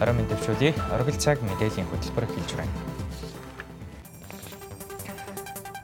Орой 0.00 0.14
мэнд 0.14 0.28
төвшүүлье. 0.28 0.74
Оргил 0.92 1.16
цаг 1.16 1.40
мэдээллийн 1.40 1.88
хөтөлбөр 1.88 2.28
эхэлж 2.28 2.52
байна. 2.56 2.74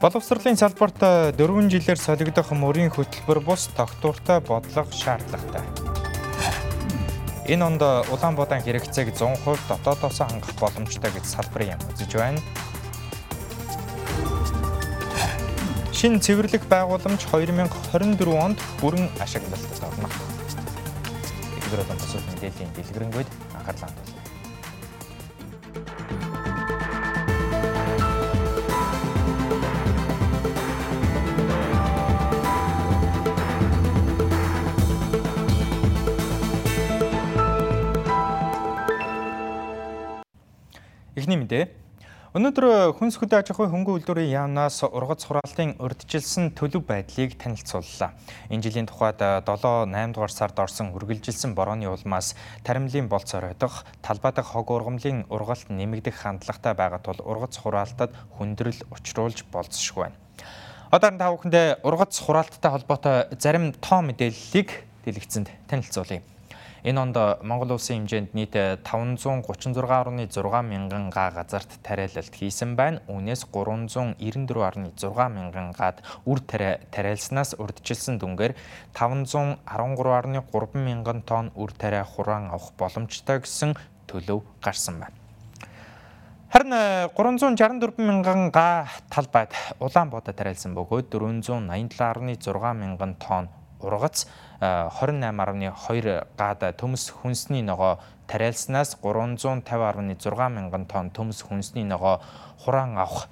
Боловсролын 0.03 0.59
салбарт 0.59 0.99
4 0.99 1.69
жилээр 1.71 1.95
солигдох 1.95 2.51
мөрийн 2.51 2.91
хөтөлбөр 2.91 3.39
бус 3.39 3.71
тогтвортой 3.71 4.43
бодлого 4.43 4.91
шаардлагатай. 4.91 5.63
Энэ 7.47 7.63
онд 7.63 7.81
Улаанбаатар 8.11 8.59
хэрэгцээг 8.59 9.15
100% 9.15 9.63
дотоодоос 9.71 10.19
хангах 10.19 10.51
боломжтой 10.59 11.11
гэж 11.11 11.23
салбарын 11.23 11.79
яам 11.79 11.81
үзэж 11.95 12.11
байна. 12.19 12.39
Шинэ 15.95 16.19
цэвэрлэх 16.19 16.67
байгууламж 16.67 17.23
2024 17.31 18.27
онд 18.35 18.59
бүрэн 18.83 19.07
ашиглалтад 19.23 19.87
орно. 19.87 20.11
Эдгээр 21.63 21.79
болон 21.79 21.99
бусад 22.03 22.27
мэдээллийн 22.27 22.71
дэлгэрэнгүй 22.75 23.23
анхаарлаа 23.55 24.02
Эхний 41.13 41.37
мэдээ 41.37 41.69
Өнөөдөр 42.33 42.97
хүнс 42.97 43.21
хөдөө 43.21 43.45
аж 43.45 43.53
ахуйн 43.53 43.69
хөнгөн 43.69 44.01
үйлдвэрийн 44.01 44.33
яамнаас 44.33 44.81
ургац 44.89 45.29
хураалтын 45.29 45.77
урьдчилсан 45.77 46.49
төлөв 46.57 46.81
байдлыг 46.89 47.37
танилцууллаа. 47.37 48.17
Энэ 48.49 48.65
жилийн 48.65 48.89
тухайд 48.89 49.21
7-8 49.21 50.17
дугаар 50.17 50.33
сард 50.33 50.57
орсон 50.57 50.89
үргэлжилсэн 50.97 51.53
борооны 51.53 51.85
улмаас 51.85 52.33
таримлын 52.65 53.05
болцоор 53.05 53.53
ойдох 53.53 53.85
талбай 54.01 54.33
дахь 54.33 54.49
хог 54.49 54.73
ургамлын 54.73 55.29
ургалт 55.29 55.69
нэмэгдэх 55.69 56.25
хандлагатай 56.25 56.73
байгаа 56.73 57.05
тул 57.05 57.21
ургац 57.21 57.61
хураалтад 57.61 58.17
хүндрэл 58.33 58.81
учруулж 58.89 59.45
болцсошгүй 59.53 60.09
байна. 60.09 60.17
Одоо 60.89 61.13
та 61.13 61.29
бүхэндээ 61.29 61.85
ургац 61.85 62.17
хураалттай 62.17 62.71
холбоотой 62.73 63.29
зарим 63.37 63.77
тоо 63.77 64.01
мэдээллийг 64.01 64.73
дэлгэцэнд 65.05 65.53
танилцуулъя. 65.69 66.25
Энэ 66.83 66.99
онд 66.99 67.15
Монгол 67.47 67.79
улсын 67.79 68.03
хэмжээнд 68.03 68.35
нийт 68.35 68.55
536.6 68.83 69.79
мянган 70.67 71.07
га 71.07 71.31
газарт 71.31 71.79
тариалалт 71.79 72.35
хийсэн 72.35 72.75
байна. 72.75 72.99
Үүнээс 73.07 73.47
394.6 73.47 74.19
мянган 75.31 75.71
гад 75.71 76.03
үр 76.27 76.43
тариалснаас 76.43 77.55
урдчилсан 77.55 78.19
дүнгээр 78.19 78.59
513.3 78.91 80.75
мянган 80.75 81.23
тонн 81.23 81.55
үр 81.55 81.71
тариа 81.71 82.03
хураан 82.03 82.51
авах 82.51 82.75
боломжтой 82.75 83.39
гэсэн 83.39 83.79
төлөв 84.11 84.43
гарсан 84.59 84.99
байна. 84.99 85.15
Харин 86.51 86.75
364 87.15 87.95
мянган 88.03 88.51
га 88.51 88.91
талбайд 89.07 89.55
Улаанбаатар 89.79 90.35
тариалсан 90.35 90.75
бөгөөд 90.75 91.15
487.6 91.15 92.75
мянган 92.75 93.15
тонн 93.15 93.47
ургац 93.83 94.27
28.2 94.63 96.23
гад 96.37 96.63
төмс 96.79 97.09
хүнсний 97.11 97.61
ногоо 97.61 97.99
тариалснаас 98.27 98.97
350.6 99.01 100.49
мянган 100.49 100.85
тонн 100.85 101.11
төмс 101.11 101.43
хүнсний 101.43 101.83
ногоо 101.83 102.21
хураан 102.63 102.97
авах 102.97 103.27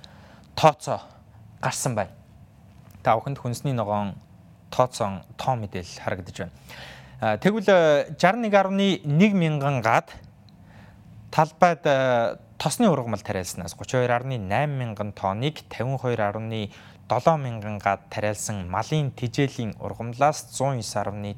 тооцоо 0.55 0.99
гарсан 1.61 1.95
байна. 1.95 2.11
Та 3.03 3.15
бүхэнд 3.15 3.39
хүнсний 3.39 3.73
ногоон 3.73 4.15
тооцоон 4.69 5.23
тоо 5.37 5.55
мэдээлэл 5.55 6.03
харагдаж 6.03 6.37
байна. 6.43 7.37
Тэгвэл 7.37 8.17
61.1 8.17 9.05
мянган 9.33 9.81
гад 9.81 10.11
талбайд 11.31 11.85
тосны 12.61 12.89
ургамал 12.89 13.21
тариалснаас 13.23 13.73
32.8 13.73 14.67
мянган 14.67 15.13
тонныг 15.13 15.63
52.1 15.69 16.71
7000 17.11 17.83
гад 17.83 18.07
тариалсан 18.07 18.69
малын 18.71 19.11
тижээлийн 19.11 19.75
ургамлаас 19.83 20.47
109.4 20.55 21.35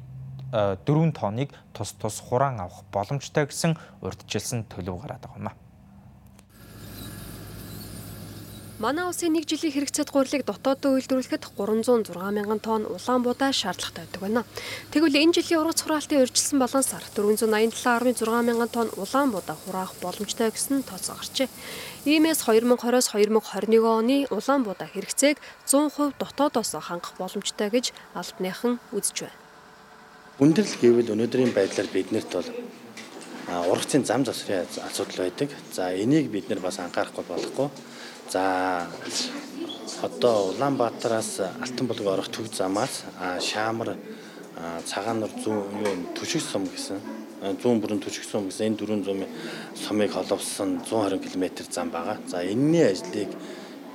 э, 0.54 1.12
тонныг 1.18 1.50
тус 1.74 1.90
тус 1.98 2.20
хураан 2.22 2.60
авах 2.62 2.86
боломжтой 2.94 3.50
гэсэн 3.50 3.74
урьдчилсан 3.98 4.70
төлөв 4.70 5.02
гараад 5.02 5.26
байгаа 5.26 5.40
юм 5.42 5.48
а. 5.50 5.63
Манай 8.82 9.06
улсын 9.06 9.38
1 9.38 9.46
жилийн 9.46 9.70
хэрэгцээд 9.70 10.10
гурилыг 10.10 10.42
дотооддоо 10.50 10.98
үйлдвэрлэхэд 10.98 11.46
306 11.46 12.10
мянган 12.10 12.58
тонн 12.58 12.90
улаан 12.90 13.22
будаа 13.22 13.54
шаардлагатай 13.54 14.02
байдаг 14.02 14.20
байна. 14.20 14.42
Тэгвэл 14.90 15.14
энэ 15.14 15.34
жилийн 15.38 15.62
ургац 15.62 15.86
хураалтын 15.86 16.26
урьдчилсан 16.26 16.58
балансаар 16.58 17.06
487.6 17.14 18.26
мянган 18.26 18.70
тонн 18.74 18.90
улаан 18.98 19.30
будаа 19.30 19.54
хураах 19.62 19.94
боломжтой 20.02 20.50
гэсэн 20.50 20.82
тооцоо 20.82 21.14
гарчээ. 21.14 21.46
Иймээс 22.02 22.42
2020-оос 22.50 23.14
2021 23.14 23.78
оны 23.86 24.26
улаан 24.34 24.66
будаа 24.66 24.90
хэрэгцээг 24.90 25.38
100% 25.70 26.18
дотоодоос 26.18 26.74
хангах 26.74 27.14
боломжтой 27.14 27.70
гэж 27.70 27.94
албаныхан 28.18 28.82
үзэж 28.90 29.30
байна. 29.30 29.38
Хүндрэл 30.42 30.74
гэвэл 30.82 31.14
өнөөдрийн 31.14 31.54
байдлаар 31.54 31.86
биднэрт 31.94 32.30
бол 32.34 32.50
ургацын 33.70 34.02
зам 34.02 34.26
засварын 34.26 34.66
асуудал 34.82 35.30
байдаг. 35.30 35.54
За 35.70 35.94
энийг 35.94 36.26
бид 36.34 36.50
нар 36.50 36.58
бас 36.58 36.82
анхаарахгүй 36.82 37.22
болохгүй 37.22 37.70
За 38.30 38.86
одоо 40.02 40.52
Улаанбаатараас 40.52 41.40
Алтанбулг 41.60 42.06
орох 42.06 42.28
төв 42.28 42.48
замаас 42.54 43.04
Шаамар 43.40 43.96
цагаанар 44.86 45.30
зүүн 45.42 45.82
юу 45.82 45.94
төшиг 46.16 46.42
сум 46.42 46.64
гэсэн 46.68 47.00
зүүн 47.62 47.80
бүрэн 47.82 48.00
төшиг 48.00 48.24
сум 48.24 48.48
гэсэн 48.48 48.72
энэ 48.72 48.78
дөрвөн 48.80 49.04
зүүн 49.04 49.24
сумыг 49.76 50.12
холбосон 50.14 50.80
120 50.86 51.20
км 51.20 51.44
зам 51.70 51.90
байгаа. 51.90 52.18
За 52.26 52.44
энэний 52.44 52.86
ажлыг 52.92 53.30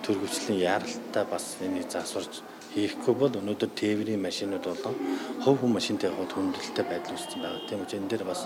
төр 0.03 0.19
хөвчлийн 0.19 0.59
яаралтай 0.59 1.25
бас 1.25 1.55
энийг 1.61 1.89
засварж 1.89 2.43
хийхгүй 2.73 3.15
бол 3.17 3.33
өнөөдөр 3.41 3.71
тээврийн 3.73 4.21
машинууд 4.21 4.65
болон 4.65 4.95
хөв 5.41 5.55
хүн 5.57 5.73
машинтай 5.73 6.09
явахд 6.09 6.33
хүндрэлтэй 6.37 6.85
байдал 6.85 7.15
үүссэн 7.17 7.41
байгаа. 7.41 7.65
Тийм 7.65 7.81
учраас 7.81 7.97
энэ 7.97 8.09
дээр 8.13 8.23
бас 8.29 8.41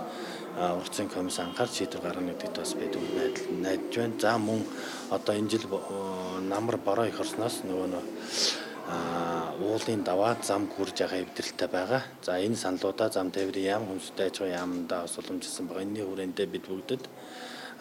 ургацын 0.56 1.10
комисс 1.12 1.40
анхаарч 1.44 1.74
шийдвэр 1.76 2.04
гаргана 2.04 2.32
гэдэгт 2.32 2.58
бас 2.58 2.74
бид 2.80 2.96
найдаж 3.64 3.94
байна. 4.00 4.20
За 4.24 4.38
мөн 4.38 4.62
одоо 5.12 5.34
энэ 5.36 5.52
жил 5.52 5.66
намар 6.48 6.78
бороо 6.78 7.06
их 7.12 7.20
орсноос 7.20 7.68
нөгөө 7.68 7.88
нөө 7.92 8.04
уулын 9.64 10.04
даваа 10.04 10.38
зам 10.42 10.68
гүрж 10.72 10.96
байгаа 11.04 11.24
эвдрэлтэй 11.24 11.68
байгаа. 11.68 12.02
За 12.24 12.40
энэ 12.40 12.56
саналуудаа 12.56 13.10
зам 13.10 13.32
тээврийн 13.32 13.76
яам 13.76 13.84
хүнстэй 13.88 14.28
аж 14.32 14.40
ахуйн 14.40 14.56
яамдаа 14.56 15.02
бас 15.04 15.18
уламжилсан 15.20 15.68
байгаа. 15.68 15.84
Энэний 15.84 16.06
хүрээндээ 16.08 16.48
бид 16.48 16.66
бүгдэд 16.68 17.04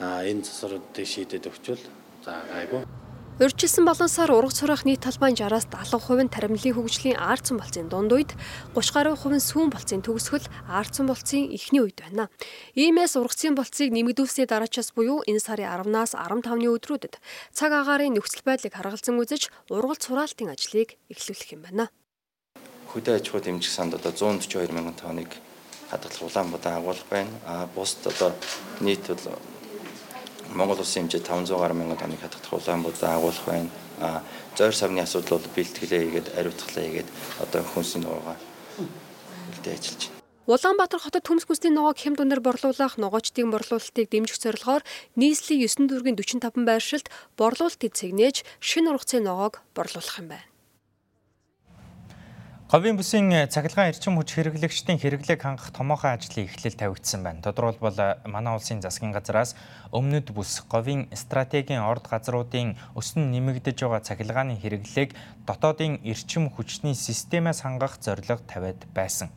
энэ 0.00 0.42
засваруудыг 0.46 1.06
шийдэд 1.06 1.46
өгчвөл 1.50 1.84
за 2.24 2.34
гайгүй 2.50 3.01
Урьдчилсан 3.42 3.82
болонсоор 3.82 4.30
ургац 4.38 4.62
сурах 4.62 4.86
нийт 4.86 5.02
талбайн 5.02 5.34
60-аас 5.34 5.66
70% 5.66 6.22
нь 6.22 6.30
таримлын 6.30 6.74
хөгжлийн 6.78 7.18
аарцсан 7.18 7.58
болцын 7.58 7.90
дунд 7.90 8.14
үед 8.14 8.38
30 8.78 8.94
гаруй 8.94 9.18
хувь 9.18 9.34
нь 9.34 9.42
сүүн 9.42 9.66
болцын 9.66 9.98
төгсгөл 9.98 10.46
аарцсан 10.70 11.10
болцын 11.10 11.50
эхний 11.50 11.82
үед 11.82 11.98
байна. 11.98 12.30
Иймээс 12.78 13.18
ургацын 13.18 13.58
болцыг 13.58 13.90
нэмэгдүүлсний 13.90 14.46
дараачаас 14.46 14.94
буюу 14.94 15.26
энэ 15.26 15.42
сарын 15.42 15.74
10-наас 15.74 16.14
15-ны 16.14 16.70
өдрүүдэд 16.70 17.18
цаг 17.50 17.74
агаарын 17.74 18.14
нөхцөл 18.14 18.46
байдлыг 18.46 18.78
харгалзан 18.78 19.18
үзэж 19.18 19.50
ургалт 19.74 20.06
сураалтын 20.06 20.54
ажлыг 20.54 20.94
эхлүүлэх 21.10 21.50
юм 21.58 21.66
байна. 21.66 21.90
Хөдөө 22.94 23.18
аж 23.18 23.26
ахуй 23.26 23.42
дэмжих 23.42 23.74
санд 23.74 23.98
одоо 23.98 24.14
142 24.14 24.70
мянган 24.70 24.94
тонныг 24.94 25.34
хадгалах 25.90 26.30
Улаанбаатар 26.30 26.78
агуулга 26.78 27.10
байна. 27.10 27.34
А 27.42 27.66
бусд 27.74 28.06
одоо 28.06 28.30
нийт 28.78 29.02
бол 29.02 29.34
Монгол 30.54 30.80
улсын 30.80 31.08
хэмжээ 31.08 31.24
500 31.24 31.56
гаруй 31.56 31.76
мянган 31.76 31.98
тонныг 31.98 32.20
хадгалах 32.20 32.52
Улаанбаатар 32.52 33.16
агуулах 33.16 33.46
байна. 33.46 33.70
А 34.00 34.22
зойр 34.56 34.74
савны 34.76 35.00
асуудал 35.00 35.38
бол 35.38 35.48
бэлтгэлээ 35.56 36.00
хийгээд 36.04 36.28
ариутгалаа 36.36 36.84
хийгээд 36.84 37.08
одоо 37.40 37.62
хүнсний 37.64 38.04
ногоогоо 38.04 38.36
бэлдээ 39.50 39.74
ажиллаж 39.74 40.02
байна. 40.12 40.20
Улаанбаатар 40.52 41.00
хотод 41.00 41.24
төмс 41.24 41.46
хүнсний 41.46 41.72
ногоог 41.72 41.96
хэм 41.96 42.14
дүнээр 42.18 42.44
борлуулах 42.44 43.00
ногоочдын 43.00 43.48
борлуулалтыг 43.54 44.10
дэмжих 44.10 44.42
зорилгоор 44.42 44.82
нийслэлийн 45.16 45.70
9 45.70 45.88
дүүргийн 45.88 46.18
45 46.18 46.68
байршилд 46.68 47.06
борлуулалтыг 47.38 47.94
цэгнээж 47.94 48.36
шинэ 48.60 48.90
ургацын 48.90 49.24
ногоог 49.24 49.62
борлуулах 49.72 50.18
юм 50.20 50.34
байна. 50.34 50.51
Говийн 52.72 52.96
бүсийн 52.96 53.28
цахилгаан 53.52 53.92
эрчим 53.92 54.16
хүч 54.16 54.32
хэрэглэгчдийн 54.32 54.96
хэрэглээг 54.96 55.44
хангах 55.44 55.76
томоохон 55.76 56.16
ажлын 56.16 56.48
эхлэл 56.48 56.72
тавигдсан 56.72 57.20
байна. 57.20 57.44
Тодорхойлбол 57.44 58.16
манай 58.24 58.56
улсын 58.56 58.80
засгийн 58.80 59.12
газраас 59.12 59.52
өмнөд 59.92 60.32
бүс 60.32 60.64
говийн 60.72 61.04
стратегийн 61.12 61.84
орд 61.84 62.08
газруудын 62.08 62.80
өснө 62.96 63.28
нэмэгдэж 63.28 63.76
байгаа 63.76 64.00
цахилгааны 64.00 64.56
хэрэглээг 64.56 65.12
дотоодын 65.44 66.00
эрчим 66.00 66.48
хүчний 66.48 66.96
системээс 66.96 67.60
хангах 67.60 68.00
зорилго 68.00 68.40
тавиад 68.48 68.88
байсан. 68.96 69.28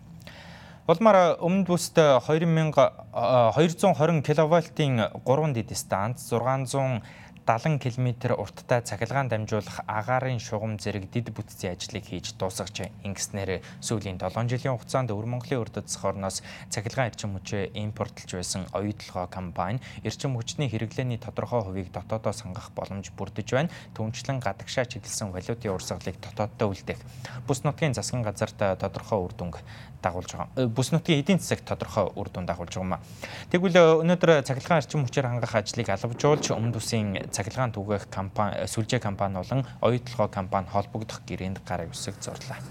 Улмаар 0.88 1.36
өмнөд 1.44 1.68
бүст 1.68 2.00
2000 2.00 2.40
220 2.40 4.24
кВт-ийн 4.24 5.12
3 5.12 5.52
дид 5.52 5.76
станц 5.76 6.32
600 6.32 7.04
70 7.46 7.78
км 7.78 8.34
урттай 8.34 8.82
цахилгаан 8.82 9.30
дамжуулах 9.30 9.86
агаарын 9.86 10.42
шугам 10.42 10.82
зэрэг 10.82 11.14
дид 11.14 11.30
бүтцийн 11.30 11.78
ажлыг 11.78 12.02
хийж 12.02 12.34
дуусгаж 12.42 12.90
ингэснээр 13.06 13.62
сүүлийн 13.86 14.18
7 14.18 14.50
жилийн 14.50 14.74
хугацаанд 14.74 15.14
Өвөр 15.14 15.30
Монголын 15.30 15.62
урд 15.62 15.78
дасах 15.78 16.10
орноос 16.10 16.42
цахилгаан 16.74 17.14
эрчим 17.14 17.38
хүчээ 17.38 17.78
импортлж 17.78 18.34
байсан 18.34 18.66
оюутлогоо 18.74 19.30
компани 19.30 19.78
эрчим 20.02 20.34
хүчний 20.34 20.74
хэрэглээний 20.74 21.22
тодорхой 21.22 21.62
хувийг 21.62 21.94
дотоодоос 21.94 22.42
хангах 22.42 22.74
боломж 22.74 23.14
бүрдэж 23.14 23.54
байна. 23.54 23.70
Түүнчлэн 23.94 24.42
гадагшаа 24.42 24.90
чиглэсэн 24.90 25.30
валютын 25.30 25.70
урсгалыг 25.70 26.18
дотооддоо 26.18 26.74
үлдээх. 26.74 26.98
Бус 27.46 27.62
нутгийн 27.62 27.94
засгийн 27.94 28.26
газарт 28.26 28.58
тодорхой 28.58 29.22
үр 29.22 29.38
дүнг 29.38 29.62
дагуулж 30.06 30.30
байгаа. 30.38 30.70
Бүс 30.70 30.94
нутгийн 30.94 31.26
эдийн 31.26 31.42
засаг 31.42 31.66
тодорхой 31.66 32.14
үр 32.14 32.30
дүн 32.30 32.46
дагуулж 32.46 32.78
байгаа 32.78 32.86
юм 32.86 32.94
а. 32.94 33.04
Тэгвэл 33.50 34.06
өнөөдөр 34.06 34.46
цахилгаан 34.46 34.86
эрчим 34.86 35.02
хүчээр 35.02 35.30
хангах 35.34 35.58
ажлыг 35.58 35.90
алавжуулж 35.90 36.54
өмнөд 36.54 36.78
үсийн 36.78 37.34
цахилгаан 37.34 37.74
түгээх 37.74 38.14
компани 38.14 38.70
сүлжээ 38.70 39.02
компани 39.02 39.42
болон 39.42 39.66
оюутлогоо 39.82 40.30
компани 40.30 40.70
холбогдох 40.70 41.26
гэрээнд 41.26 41.66
гараа 41.66 41.90
үсэг 41.90 42.22
зурлаа. 42.22 42.62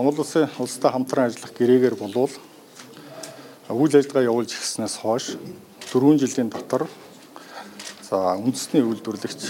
Монгол 0.00 0.24
улсын 0.24 0.48
улстай 0.56 0.90
хамтран 0.90 1.28
ажиллах 1.28 1.52
гэрээгээр 1.52 2.00
болвол 2.00 2.32
үйл 3.68 3.96
ажиллагаа 3.96 4.24
явуулж 4.24 4.56
ирснээс 4.56 4.96
хойш 5.04 5.36
4 5.92 6.16
жилийн 6.16 6.48
дотор 6.48 6.88
за 8.00 8.36
үндэсний 8.40 8.80
үйлдвэрлэгч 8.80 9.40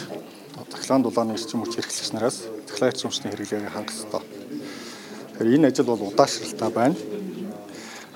цахилгаан 0.70 1.02
дулааны 1.02 1.38
эрчим 1.38 1.62
хүч 1.62 1.78
хэрэглэгч 1.78 2.10
нараас 2.12 2.42
цахилгаан 2.66 2.90
эрчим 2.90 3.10
хүчний 3.10 3.30
хэрэглээг 3.30 3.70
хангах 3.70 3.94
ёстой. 3.94 4.22
Тэгэхээр 5.32 5.56
энэ 5.56 5.68
ажил 5.68 5.88
бол 5.88 6.12
удаашралтай 6.12 6.70
байна. 6.70 6.96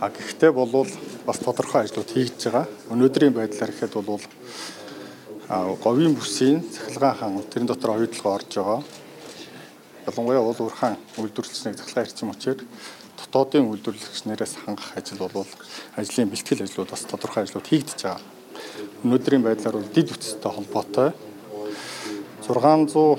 А 0.01 0.11
гэхдээ 0.13 0.53
болвол 0.53 0.89
бас 1.25 1.39
тодорхой 1.41 1.89
ажлууд 1.89 2.11
хийгдэж 2.13 2.43
байгаа. 2.53 2.67
Өнөөдрийн 2.93 3.33
байдлаар 3.33 3.73
ихэд 3.73 3.97
бол 4.05 4.21
говийн 5.49 6.15
бүсийн 6.15 6.61
цахилгаан 6.61 7.17
хан 7.17 7.43
тэрэн 7.49 7.67
дотор 7.67 7.97
оюутлага 7.97 8.37
орж 8.37 8.51
байгаа. 8.53 8.81
Ялангуяа 10.07 10.45
уул 10.45 10.61
уурхаан 10.61 11.01
үйлдвэрлэгчнийг 11.17 11.81
цахилгаан 11.81 12.07
эрчим 12.07 12.31
хүчээр 12.31 12.61
дотоодын 13.17 13.65
үйлдвэрлэгч 13.73 14.29
нэрээс 14.29 14.55
хангах 14.63 14.93
ажил 14.95 15.25
бол 15.25 15.49
ажлын 15.97 16.29
бэлтгэл 16.29 16.63
ажлууд 16.69 16.91
бас 16.93 17.03
тодорхой 17.09 17.43
ажлууд 17.49 17.67
хийгдэж 17.67 18.01
байгаа. 18.05 18.21
Өнөөдрийн 19.03 19.43
байдлаар 19.43 19.81
бол 19.81 19.95
дид 19.95 20.13
үтстэй 20.13 20.53
холбоотой 20.53 21.11
600 22.47 23.19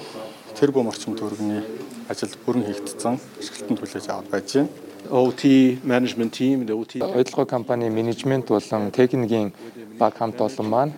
тэрбум 0.59 0.89
орчим 0.89 1.13
төгрөгийн 1.13 1.63
ажил 2.09 2.33
бүрэн 2.45 2.65
хийгдсэн 2.65 3.15
ашиглалтанд 3.39 3.79
хүлээж 3.79 4.05
аваад 4.09 4.29
байж 4.33 4.49
байна. 4.57 4.69
OT 5.09 5.43
management 5.83 6.31
team, 6.33 6.65
the 6.65 6.73
OT 6.73 6.99
Ойлгоо 7.01 7.45
компани 7.45 7.89
менежмент 7.89 8.47
болон 8.47 8.91
техникийн 8.91 9.53
баг 9.99 10.17
хамт 10.17 10.41
олон 10.41 10.67
маань 10.69 10.93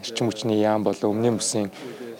эрчим 0.00 0.26
хүчний 0.30 0.60
яам 0.60 0.82
болон 0.82 1.12
өмнө 1.12 1.36
бүсийн 1.38 1.68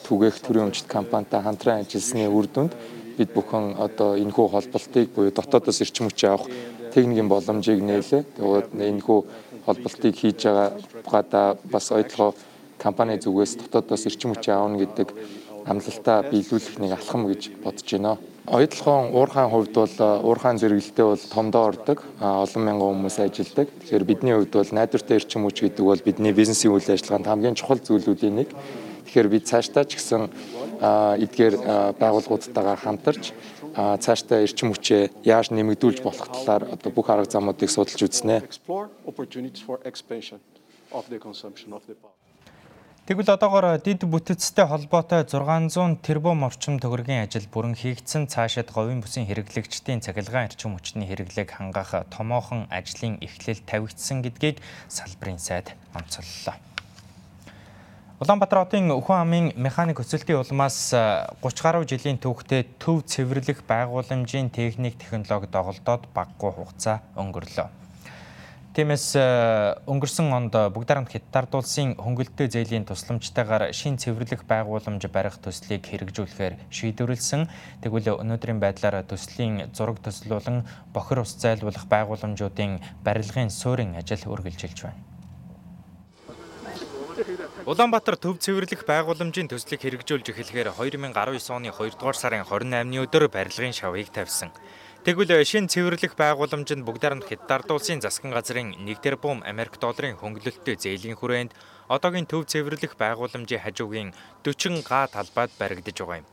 түгээх 0.05 0.45
төрийн 0.45 0.69
өмчт 0.69 0.87
компанитай 0.87 1.41
хамтран 1.43 1.81
ажилласны 1.81 2.29
үр 2.29 2.47
дүнд 2.47 2.73
бид 3.17 3.31
бүхэн 3.33 3.81
одоо 3.81 4.17
энэхүү 4.21 4.47
холболтыг 4.53 5.09
буюу 5.17 5.33
дотоодоос 5.33 5.81
эрчим 5.81 6.07
хүчээ 6.11 6.31
авах 6.31 6.49
техникийн 6.95 7.29
боломжийг 7.29 7.81
нээлээ. 7.83 8.23
Тэгээд 8.37 8.69
энэхүү 8.75 9.19
холболтыг 9.67 10.15
хийж 10.15 10.45
байгаа 10.45 10.69
гадаа 11.09 11.57
бас 11.65 11.91
ойлгоо 11.91 12.35
компани 12.79 13.19
зүгээс 13.19 13.57
дотоодоос 13.63 14.07
эрчим 14.07 14.35
хүчээ 14.35 14.55
аавна 14.55 14.79
гэдэг 14.83 15.09
амлалтаа 15.66 16.28
биелүүлэх 16.31 16.78
нэг 16.78 16.93
алхам 16.96 17.26
гэж 17.28 17.43
бодож 17.64 17.88
байна. 17.88 18.19
Оюутлогын 18.44 19.16
уурхайн 19.16 19.49
хувьд 19.49 19.72
бол 19.72 19.96
уурхайн 20.28 20.61
зэрэгэлтэй 20.61 21.06
бол 21.08 21.25
томдоо 21.32 21.64
ордог. 21.72 22.05
Олон 22.20 22.62
мянган 22.64 22.93
хүмүүс 22.93 23.16
ажилладаг. 23.25 23.72
Тэгэхээр 23.72 24.05
бидний 24.05 24.34
хувьд 24.37 24.52
бол 24.52 24.76
найдвартай 24.76 25.16
эрчим 25.16 25.49
хүч 25.49 25.64
гэдэг 25.64 25.84
бол 25.84 26.02
бидний 26.05 26.32
бизнесийн 26.37 26.76
үйл 26.76 26.84
ажиллагаанд 26.84 27.25
хамгийн 27.25 27.56
чухал 27.56 27.81
зүйлүүдийн 27.81 28.37
нэг. 28.37 28.52
Тэгэхээр 29.08 29.28
бид 29.32 29.49
цаашдаа 29.49 29.88
ч 29.88 29.96
гэсэн 29.96 30.28
эдгээр 31.25 31.55
байгууллагуудтайгаа 31.96 32.76
хамтарч 32.76 33.32
цаашдаа 33.75 34.44
эрчим 34.44 34.76
хүчээ 34.76 35.25
яаж 35.25 35.49
нэмэгдүүлж 35.49 36.05
болох 36.05 36.28
талаар 36.28 36.69
одоо 36.69 36.90
бүх 36.93 37.08
арга 37.08 37.31
замуудыг 37.31 37.70
судалж 37.72 38.05
үзнэ. 38.05 38.44
Тэгвэл 43.05 43.37
одоогоор 43.37 43.77
дид 43.85 44.01
бүтэцтэй 44.09 44.65
холбоотой 44.65 45.29
600 45.29 46.01
тэрбум 46.01 46.41
орчим 46.49 46.81
төгрөгийн 46.81 47.29
ажил 47.29 47.45
бүрэн 47.53 47.77
хийгдсэн 47.77 48.33
цаашид 48.33 48.73
говийн 48.73 49.05
бүсийн 49.05 49.29
хэрэглэгчдийн 49.29 50.01
цахилгаан 50.01 50.49
эрчим 50.49 50.73
хүчний 50.73 51.05
хэрэглээг 51.12 51.53
хангах 51.53 51.93
томоохон 52.09 52.65
ажлын 52.73 53.21
эхлэл 53.21 53.61
тавигдсан 53.69 54.25
гэдгийг 54.25 54.56
салбарын 54.89 55.37
сайд 55.37 55.77
онцоллоо. 55.93 56.56
Улаанбаатар 58.25 58.65
хотын 58.65 58.89
Өхөн 58.97 59.21
амын 59.21 59.47
механик 59.53 60.00
өсөлтийн 60.00 60.41
улмаас 60.41 60.97
30 60.97 61.61
гаруй 61.61 61.85
жилийн 61.85 62.17
түүхтэй 62.17 62.65
төв 62.81 63.05
цэвэрлэх 63.05 63.69
байгууламжийн 63.69 64.49
техник 64.49 64.97
технологи 64.97 65.53
доголдоод 65.53 66.09
баггүй 66.17 66.57
хугацаа 66.57 67.05
өнгөрлөө. 67.21 67.84
Тиймээс 68.75 69.15
э, 69.15 69.23
өнгөрсөн 69.87 70.35
онд 70.35 70.59
бүгд 70.75 70.91
хамт 70.91 71.15
хятадд 71.15 71.55
улсын 71.55 71.94
хөнгөлөлтөө 71.94 72.50
зээлийн 72.50 72.82
тусламжтайгаар 72.91 73.71
шин 73.71 74.03
цэвэрлэх 74.03 74.43
байгууламж 74.50 75.06
барих 75.15 75.38
төслийг 75.38 75.87
хэрэгжүүлэхээр 75.87 76.59
шийдвэрлсэн. 76.75 77.47
Тэгвэл 77.87 78.19
өнөөдрийн 78.19 78.59
байдлаар 78.59 79.06
төслийн 79.06 79.71
зураг 79.71 80.03
төслүүлэн 80.03 80.67
бохир 80.91 81.23
ус 81.23 81.38
зайлуулах 81.38 81.87
байгууламжуудын 81.87 82.82
барилгын 83.06 83.55
суурин 83.55 83.94
ажил 83.94 84.26
үргэлжилж 84.26 84.79
байна. 84.82 84.99
Улаанбаатар 87.62 88.19
төв 88.19 88.43
цэвэрлэх 88.43 88.82
байгууламжийн 88.91 89.55
төслийг 89.55 89.87
хэрэгжүүлж 89.87 90.35
эхлэхээр 90.35 90.75
2019 90.75 91.15
оны 91.55 91.71
2 91.71 91.94
дугаар 91.94 92.19
сарын 92.19 92.43
28-ны 92.43 93.06
өдөр 93.06 93.31
барилгын 93.31 93.71
шавыг 93.71 94.11
тавьсан. 94.11 94.50
Тэгвэл 95.05 95.37
э, 95.37 95.45
шин 95.45 95.69
цэвэрлэх 95.69 96.17
байгууламж 96.17 96.73
нь 96.73 96.87
бүгдээрээ 96.89 97.29
Хятад 97.29 97.69
улсын 97.69 98.01
засгийн 98.01 98.33
газрын 98.33 98.73
1 98.73 99.05
тэрбум 99.05 99.45
Америк 99.45 99.77
долларын 99.77 100.17
хөнгөлөлттэй 100.17 100.81
зээлийн 100.81 101.21
хүрээнд 101.21 101.53
одоогийн 101.93 102.25
төв 102.25 102.49
цэвэрлэх 102.49 102.97
байгууламжийн 102.97 103.61
хажуугийн 103.61 104.17
40 104.41 104.81
га 104.81 105.05
талбайд 105.12 105.53
баригдаж 105.61 105.97
байгаа 106.01 106.25
юм. 106.25 106.27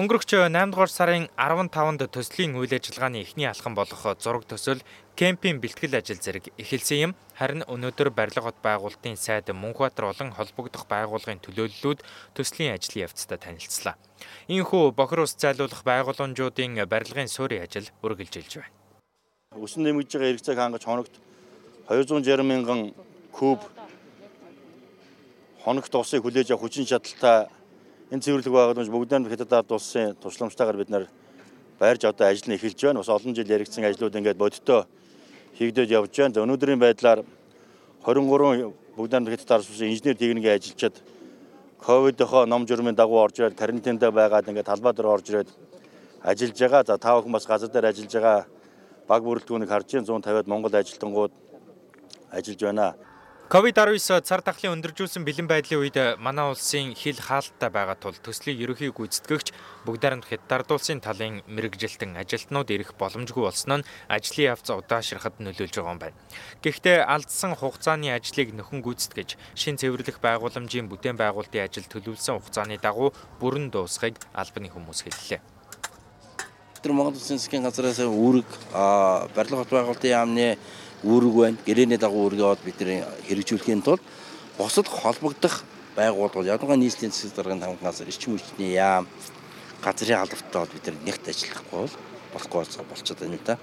Өнгөрөх 0.00 0.24
8 0.24 0.72
дугаар 0.72 0.88
сарын 0.88 1.28
15-нд 1.36 2.08
төслийн 2.08 2.56
үйл 2.56 2.72
ажиллагааны 2.72 3.20
эхний 3.20 3.44
алхам 3.44 3.76
болох 3.76 4.00
зураг 4.16 4.48
төсөл 4.48 4.80
кемпийн 5.12 5.60
бэлтгэл 5.60 6.00
ажил 6.00 6.16
зэрэг 6.16 6.56
эхэлсэн 6.56 6.98
юм. 7.04 7.12
Харин 7.36 7.68
өнөөдөр 7.68 8.08
барилга 8.08 8.48
хот 8.48 8.56
байгуулалтын 8.64 9.20
сайд 9.20 9.52
Мөнхбаатар 9.52 10.08
олон 10.08 10.32
холбогдох 10.32 10.88
байгууллагын 10.88 11.44
төлөөллүүд 11.44 12.00
төслийн 12.32 12.80
ажлын 12.80 13.12
явцдаа 13.12 13.36
танилцлаа. 13.36 14.00
Иймээс 14.48 14.96
бохир 14.96 15.20
ус 15.20 15.36
зайлуулах 15.36 15.84
байгууламжуудын 15.84 16.80
барилгын 16.88 17.28
суурийн 17.28 17.68
ажил 17.68 17.92
үргэлжилж 18.00 18.56
байна. 18.56 18.72
Өсөн 19.52 19.84
нэмэгдэж 19.84 20.16
байгаа 20.16 20.32
хэрэгцээг 20.32 20.58
хангаж 20.64 20.84
хоногт 20.88 21.12
260 21.92 22.40
мянган 22.48 22.96
куб 23.36 23.60
хоногт 25.60 25.92
усыг 25.92 26.24
хүлээж 26.24 26.56
авах 26.56 26.64
хүчин 26.64 26.88
чадалтай 26.88 27.59
энэ 28.10 28.22
цэвэрлэг 28.26 28.50
байгууламж 28.50 28.90
бүгдээр 28.90 29.30
хятад 29.30 29.52
ард 29.54 29.70
улсын 29.70 30.18
тусламжтайгаар 30.18 30.76
бид 30.82 30.90
нар 30.90 31.06
байрж 31.78 32.02
одоо 32.10 32.26
ажил 32.26 32.50
нь 32.50 32.58
эхэлж 32.58 32.82
байна. 32.82 32.98
Бас 32.98 33.08
олон 33.08 33.34
жил 33.34 33.46
яригдсан 33.46 33.86
ажлууд 33.86 34.18
ингээд 34.18 34.36
бодиттой 34.36 34.82
хийгдэж 35.54 35.88
явж 35.94 36.10
байна. 36.18 36.34
За 36.34 36.42
өнөөдрийн 36.42 36.82
байдлаар 36.82 37.22
23 38.02 38.74
бүгдээр 38.98 39.30
хятад 39.30 39.50
ард 39.54 39.70
улсын 39.70 39.94
инженер 39.94 40.18
техникийн 40.18 40.58
ажилчид 40.58 40.94
ковидынхоо 41.78 42.46
ном 42.50 42.66
журмын 42.66 42.98
дагуу 42.98 43.22
орж 43.22 43.38
ирээд 43.38 43.54
карантинд 43.54 44.02
байгаад 44.02 44.50
ингээд 44.50 44.66
талбай 44.66 44.92
дээр 44.92 45.06
орж 45.06 45.30
ирээд 45.30 45.50
ажиллаж 46.26 46.58
байгаа. 46.58 46.82
За 46.82 46.98
тав 46.98 47.22
хүн 47.22 47.32
бас 47.32 47.46
газар 47.46 47.70
дээр 47.70 47.94
ажиллаж 47.94 48.10
байгаа 48.10 48.46
баг 49.06 49.22
бүрэлдэхүүнийг 49.22 49.70
харж 49.70 50.02
150-аад 50.02 50.50
Монгол 50.50 50.74
ажилтнууд 50.74 51.32
ажиллаж 52.34 52.60
байна. 52.60 52.94
Ковид-19 53.50 54.22
цар 54.22 54.44
тахлын 54.46 54.78
өндөржүүлсэн 54.78 55.26
бэлэн 55.26 55.50
байдлын 55.50 55.82
үед 55.82 55.98
манай 56.22 56.54
улсын 56.54 56.94
хил 56.94 57.18
хаалттай 57.18 57.66
байгаа 57.66 57.98
тул 57.98 58.14
төслийн 58.14 58.62
ерөнхий 58.62 58.94
гүйцэтгэгч 58.94 59.50
бүгдээрэн 59.90 60.22
хятад 60.22 60.70
улсын 60.70 61.02
талын 61.02 61.42
мэрэгжилтэн 61.50 62.14
ажилтнууд 62.14 62.70
ирэх 62.70 62.94
боломжгүй 62.94 63.42
болсон 63.42 63.82
нь 63.82 63.86
ажлын 64.06 64.54
явц 64.54 64.70
удаашрахад 64.70 65.42
нөлөөлж 65.42 65.74
байгаа 65.82 65.90
юм 65.90 65.98
байна. 65.98 66.18
Гэхдээ 66.62 67.02
алдсан 67.02 67.58
хугацааны 67.58 68.14
ажлыг 68.14 68.54
нөхөн 68.54 68.86
гүйцэтгэж 68.86 69.34
шин 69.58 69.82
цэвэрлэх 69.82 70.22
байгууламжийн 70.22 70.86
бүтээн 70.86 71.18
байгуулалтын 71.18 71.66
ажил 71.66 71.90
төлөвлөсөн 71.90 72.38
хугацааны 72.38 72.78
дагуу 72.78 73.10
бүрэн 73.42 73.74
дуусхийг 73.74 74.14
албаны 74.30 74.70
хүмүүс 74.70 75.02
хэллээ. 75.10 75.42
Тэр 76.86 76.94
Монгол 76.94 77.18
Улсын 77.18 77.42
засгийн 77.42 77.66
газраас 77.66 77.98
үүрэг 77.98 78.46
барилга 79.34 79.58
хот 79.58 79.74
байгуулалтын 79.74 80.14
яамны 80.14 80.54
үүрэг 81.04 81.34
байна. 81.34 81.58
Гэрээний 81.66 81.98
дагуу 81.98 82.28
үүргээ 82.28 82.56
бид 82.64 82.78
нэр 82.80 82.90
хэрэгжүүлэхийн 83.28 83.82
тулд 83.82 84.02
босод 84.58 84.86
холбогдох 84.88 85.64
байгууллагууд 85.96 86.48
ядууга 86.48 86.76
нийслэлийн 86.76 87.12
засаг 87.12 87.34
даргын 87.36 87.62
хамгаалаас 87.62 88.04
эрчим 88.04 88.36
хүчний 88.36 88.76
яам 88.76 89.08
газрын 89.84 90.20
албатай 90.20 90.66
бид 90.72 90.84
нар 90.86 90.96
нэгт 91.04 91.24
ажиллахгүй 91.28 91.78
бол 91.80 91.94
болохгүй 92.34 92.84
болчиход 92.90 93.20
байна 93.20 93.38
да. 93.44 93.58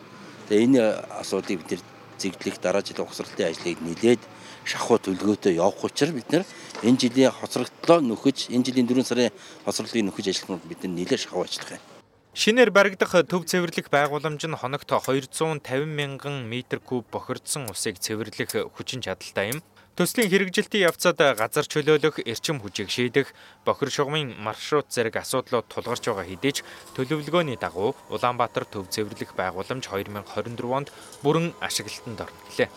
Тэгээ 0.49 0.65
энэ 0.65 0.81
асуудлыг 1.21 1.61
бид 1.61 1.81
зэглэх 2.17 2.57
дараа 2.57 2.81
жилийн 2.81 3.05
угсралтын 3.05 3.53
ажлыг 3.53 3.77
нэлээд 3.81 4.21
шахуу 4.65 4.97
төлгөөтэй 4.97 5.61
явах 5.61 5.85
учраас 5.85 6.17
бид 6.17 6.29
нар 6.33 6.43
Энэ 6.83 6.97
жилийн 7.01 7.33
хоцрогдлоо 7.33 8.05
нөхөж, 8.05 8.53
энэ 8.53 8.65
жилийн 8.69 8.85
4 8.85 9.01
сарын 9.01 9.33
хоцролтыг 9.65 10.05
нөхөж 10.05 10.25
ажиллах 10.29 10.61
нь 10.61 10.69
бид 10.69 10.81
нэлээд 10.85 11.21
шахав 11.25 11.41
ажиллах 11.41 11.73
юм. 11.73 11.96
Шинээр 12.37 12.69
баригдах 12.69 13.17
төв 13.25 13.49
цэвэрлэх 13.49 13.89
байгууламж 13.89 14.45
нь 14.45 14.53
хоногт 14.53 14.85
250 14.85 15.89
мянган 15.89 16.45
метр 16.45 16.77
куб 16.77 17.09
бохирдсон 17.09 17.65
усыг 17.73 17.97
цэвэрлэх 17.97 18.53
хүчин 18.77 19.01
чадалтай 19.01 19.57
юм. 19.57 19.65
Төслийн 19.97 20.29
хэрэгжилтийн 20.29 20.85
явцад 20.85 21.17
газар 21.17 21.65
чөлөөлөх, 21.65 22.21
эрчим 22.29 22.61
хүчийг 22.61 22.93
шийдэх, 22.93 23.33
бохир 23.65 23.89
шугамын 23.89 24.37
маршрут 24.37 24.93
зэрэг 24.93 25.17
асуудлууд 25.17 25.65
тулгарч 25.65 26.05
байгаа 26.05 26.29
хэдий 26.29 26.53
ч 26.53 26.57
төлөвлөгөөний 26.93 27.57
дагуу 27.57 27.97
Улаанбаатар 28.13 28.69
төв 28.69 28.85
цэвэрлэх 28.93 29.33
байгууламж 29.33 29.89
2024 29.89 30.61
онд 30.77 30.93
бүрэн 31.25 31.57
ашиглалтанд 31.57 32.21
орно 32.21 32.41
гэлээ. 32.53 32.69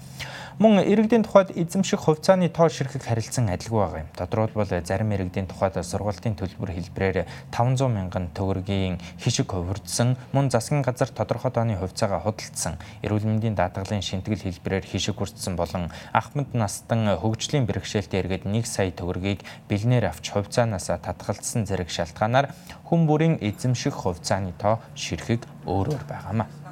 Мөн 0.56 0.80
иргэдийн 0.88 1.20
тухайд 1.20 1.52
эзэмших 1.52 2.00
хувьцааны 2.00 2.48
тоо 2.48 2.72
ширхэг 2.72 3.04
харилцан 3.04 3.52
адилгүй 3.52 3.76
байгаа 3.76 4.00
юм. 4.00 4.10
Тодорхойлбол 4.16 4.72
зарим 4.88 5.12
иргэдийн 5.12 5.44
тухайд 5.44 5.76
сургалтын 5.84 6.32
төлбөр 6.32 6.72
хэлбэрээр 6.72 7.28
500 7.52 7.92
мянган 7.92 8.32
төгрөгийн 8.32 8.96
хишиг 9.20 9.52
хувирдсан, 9.52 10.16
мөн 10.32 10.48
засгийн 10.48 10.80
газар 10.80 11.12
тодорхой 11.12 11.52
тооны 11.52 11.76
хувьцаагаа 11.76 12.24
худалдсан, 12.24 12.80
эрүүл 13.04 13.28
мэндийн 13.28 13.52
даатгалын 13.52 14.00
шинтгэл 14.00 14.48
хэлбэрээр 14.48 14.88
хишиг 14.88 15.20
хүртсэн 15.20 15.60
болон 15.60 15.92
ахмад 16.16 16.48
настан 16.56 17.04
хөгжлийн 17.20 17.68
бэрхшээлтэй 17.68 18.24
иргэд 18.24 18.48
1 18.48 18.64
сая 18.64 18.96
төгрөгийг 18.96 19.44
бэлнээр 19.68 20.08
авч 20.08 20.32
хувьцаанаас 20.32 20.88
татгалзсан 20.88 21.68
зэрэг 21.68 21.92
шалтгаанаар 21.92 22.48
хүн 22.88 23.04
бүрийн 23.04 23.36
эзэмших 23.44 23.92
хувьцааны 23.92 24.56
тоо 24.56 24.80
ширхэг 24.96 25.44
өөр 25.68 25.92
өөр 25.92 26.04
байгаамаа 26.08 26.65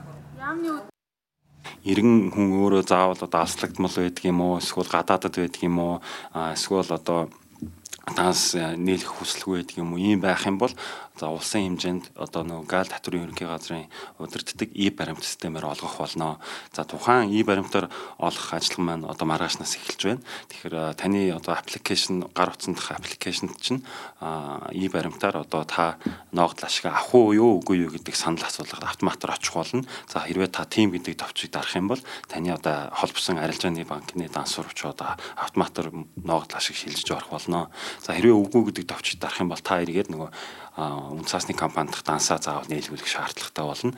иргэн 1.85 2.33
хүн 2.33 2.49
өөрөө 2.57 2.83
заавал 2.89 3.21
одоо 3.21 3.41
аслагдмал 3.45 3.93
байдаг 3.93 4.25
юм 4.25 4.41
уу? 4.41 4.59
Эсвэл 4.59 4.89
гадаадад 4.89 5.37
байдаг 5.37 5.63
юм 5.63 5.79
уу? 5.79 5.95
Эсвэл 6.33 6.89
одоо 6.89 7.29
данс 8.13 8.55
нийлэх 8.55 9.17
хүсэлгүй 9.17 9.65
байдаг 9.65 9.77
юм 9.81 9.97
уу 9.97 10.03
ийм 10.03 10.21
байх 10.21 10.45
юм 10.45 10.61
бол 10.61 10.73
За 11.15 11.31
улсын 11.31 11.79
хэмжээнд 11.79 12.19
одоо 12.19 12.43
нөгөө 12.43 12.67
гал 12.67 12.91
татврын 12.91 13.31
ерөнхий 13.31 13.47
газрын 13.47 13.87
удирддаг 14.19 14.67
и 14.75 14.91
баримт 14.91 15.23
системээр 15.23 15.71
олгох 15.71 16.03
болно. 16.03 16.43
За 16.75 16.83
тухайн 16.83 17.31
и 17.31 17.39
баримтаар 17.47 17.87
олох 18.19 18.51
ажиллагаа 18.51 18.83
маань 18.83 19.07
одоо 19.07 19.23
маргаашнаас 19.23 19.79
эхэлж 19.79 20.03
байна. 20.03 20.27
Тэгэхээр 20.51 20.99
таны 20.99 21.31
одоо 21.31 21.55
аппликейшн 21.55 22.27
гар 22.35 22.51
утсандах 22.51 22.91
аппликейшнд 22.99 23.55
чинь 23.63 23.87
и 24.75 24.89
баримтаар 24.91 25.47
одоо 25.47 25.63
та 25.63 26.03
ногдол 26.35 26.67
ашиг 26.67 26.91
авах 26.91 27.15
уу 27.15 27.31
юу 27.31 27.63
үгүй 27.63 27.87
юу 27.87 27.95
гэдэг 27.95 28.19
санал 28.19 28.43
асуулгад 28.43 28.83
автоматар 28.83 29.39
очих 29.39 29.55
болно. 29.55 29.87
За 30.11 30.19
хэрвээ 30.19 30.51
та 30.51 30.67
тим 30.67 30.91
гэдэг 30.91 31.15
товчийг 31.15 31.55
дарах 31.55 31.79
юм 31.79 31.87
бол 31.95 32.03
таны 32.27 32.51
одоо 32.51 32.91
холбосон 32.91 33.39
арилжааны 33.39 33.87
банкны 33.87 34.27
дансуур 34.27 34.67
очоо 34.67 34.91
одоо 34.91 35.15
автоматар 35.39 35.95
ногдол 36.19 36.59
ашиг 36.59 36.75
шилжиж 36.75 37.07
орох 37.15 37.31
болно. 37.31 37.71
За 38.01 38.17
хэрвээ 38.17 38.35
үгүй 38.35 38.63
гэдэг 38.73 38.85
товчийг 38.89 39.21
дарах 39.21 39.43
юм 39.43 39.53
бол 39.53 39.63
та 39.63 39.83
эргээд 39.85 40.11
нөгөө 40.11 40.31
үн 41.15 41.25
цаасны 41.29 41.55
компанидх 41.55 42.03
дансаа 42.03 42.43
заавал 42.43 42.71
нийлгүүлэх 42.71 43.07
шаардлагатай 43.07 43.65
болно. 43.65 43.95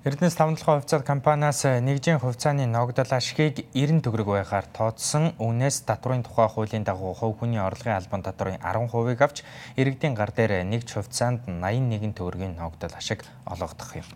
Эрдэнэс 0.00 0.32
57 0.32 0.64
хувьцаат 0.64 1.04
компаниас 1.04 1.60
нэгжийн 1.60 2.24
хувьцааны 2.24 2.64
ногдол 2.64 3.12
ашгийг 3.12 3.68
90 3.76 4.00
төгрөг 4.00 4.32
байгаар 4.32 4.64
тооцсон. 4.72 5.36
Үүнээс 5.36 5.84
татврын 5.84 6.24
тухай 6.24 6.48
хуулийн 6.48 6.88
дагуу 6.88 7.12
хувь 7.12 7.44
хүний 7.44 7.60
орлогын 7.60 8.00
албан 8.00 8.24
татврын 8.24 8.56
10%-ыг 8.64 9.20
авч 9.20 9.44
иргэдийн 9.76 10.16
гар 10.16 10.32
дээр 10.32 10.64
нэгж 10.64 10.96
хувьцаанд 10.96 11.44
81 11.52 12.16
төгрөгийн 12.16 12.56
ногдол 12.56 12.96
ашиг 12.96 13.28
олгодох 13.44 14.00
юм. 14.00 14.08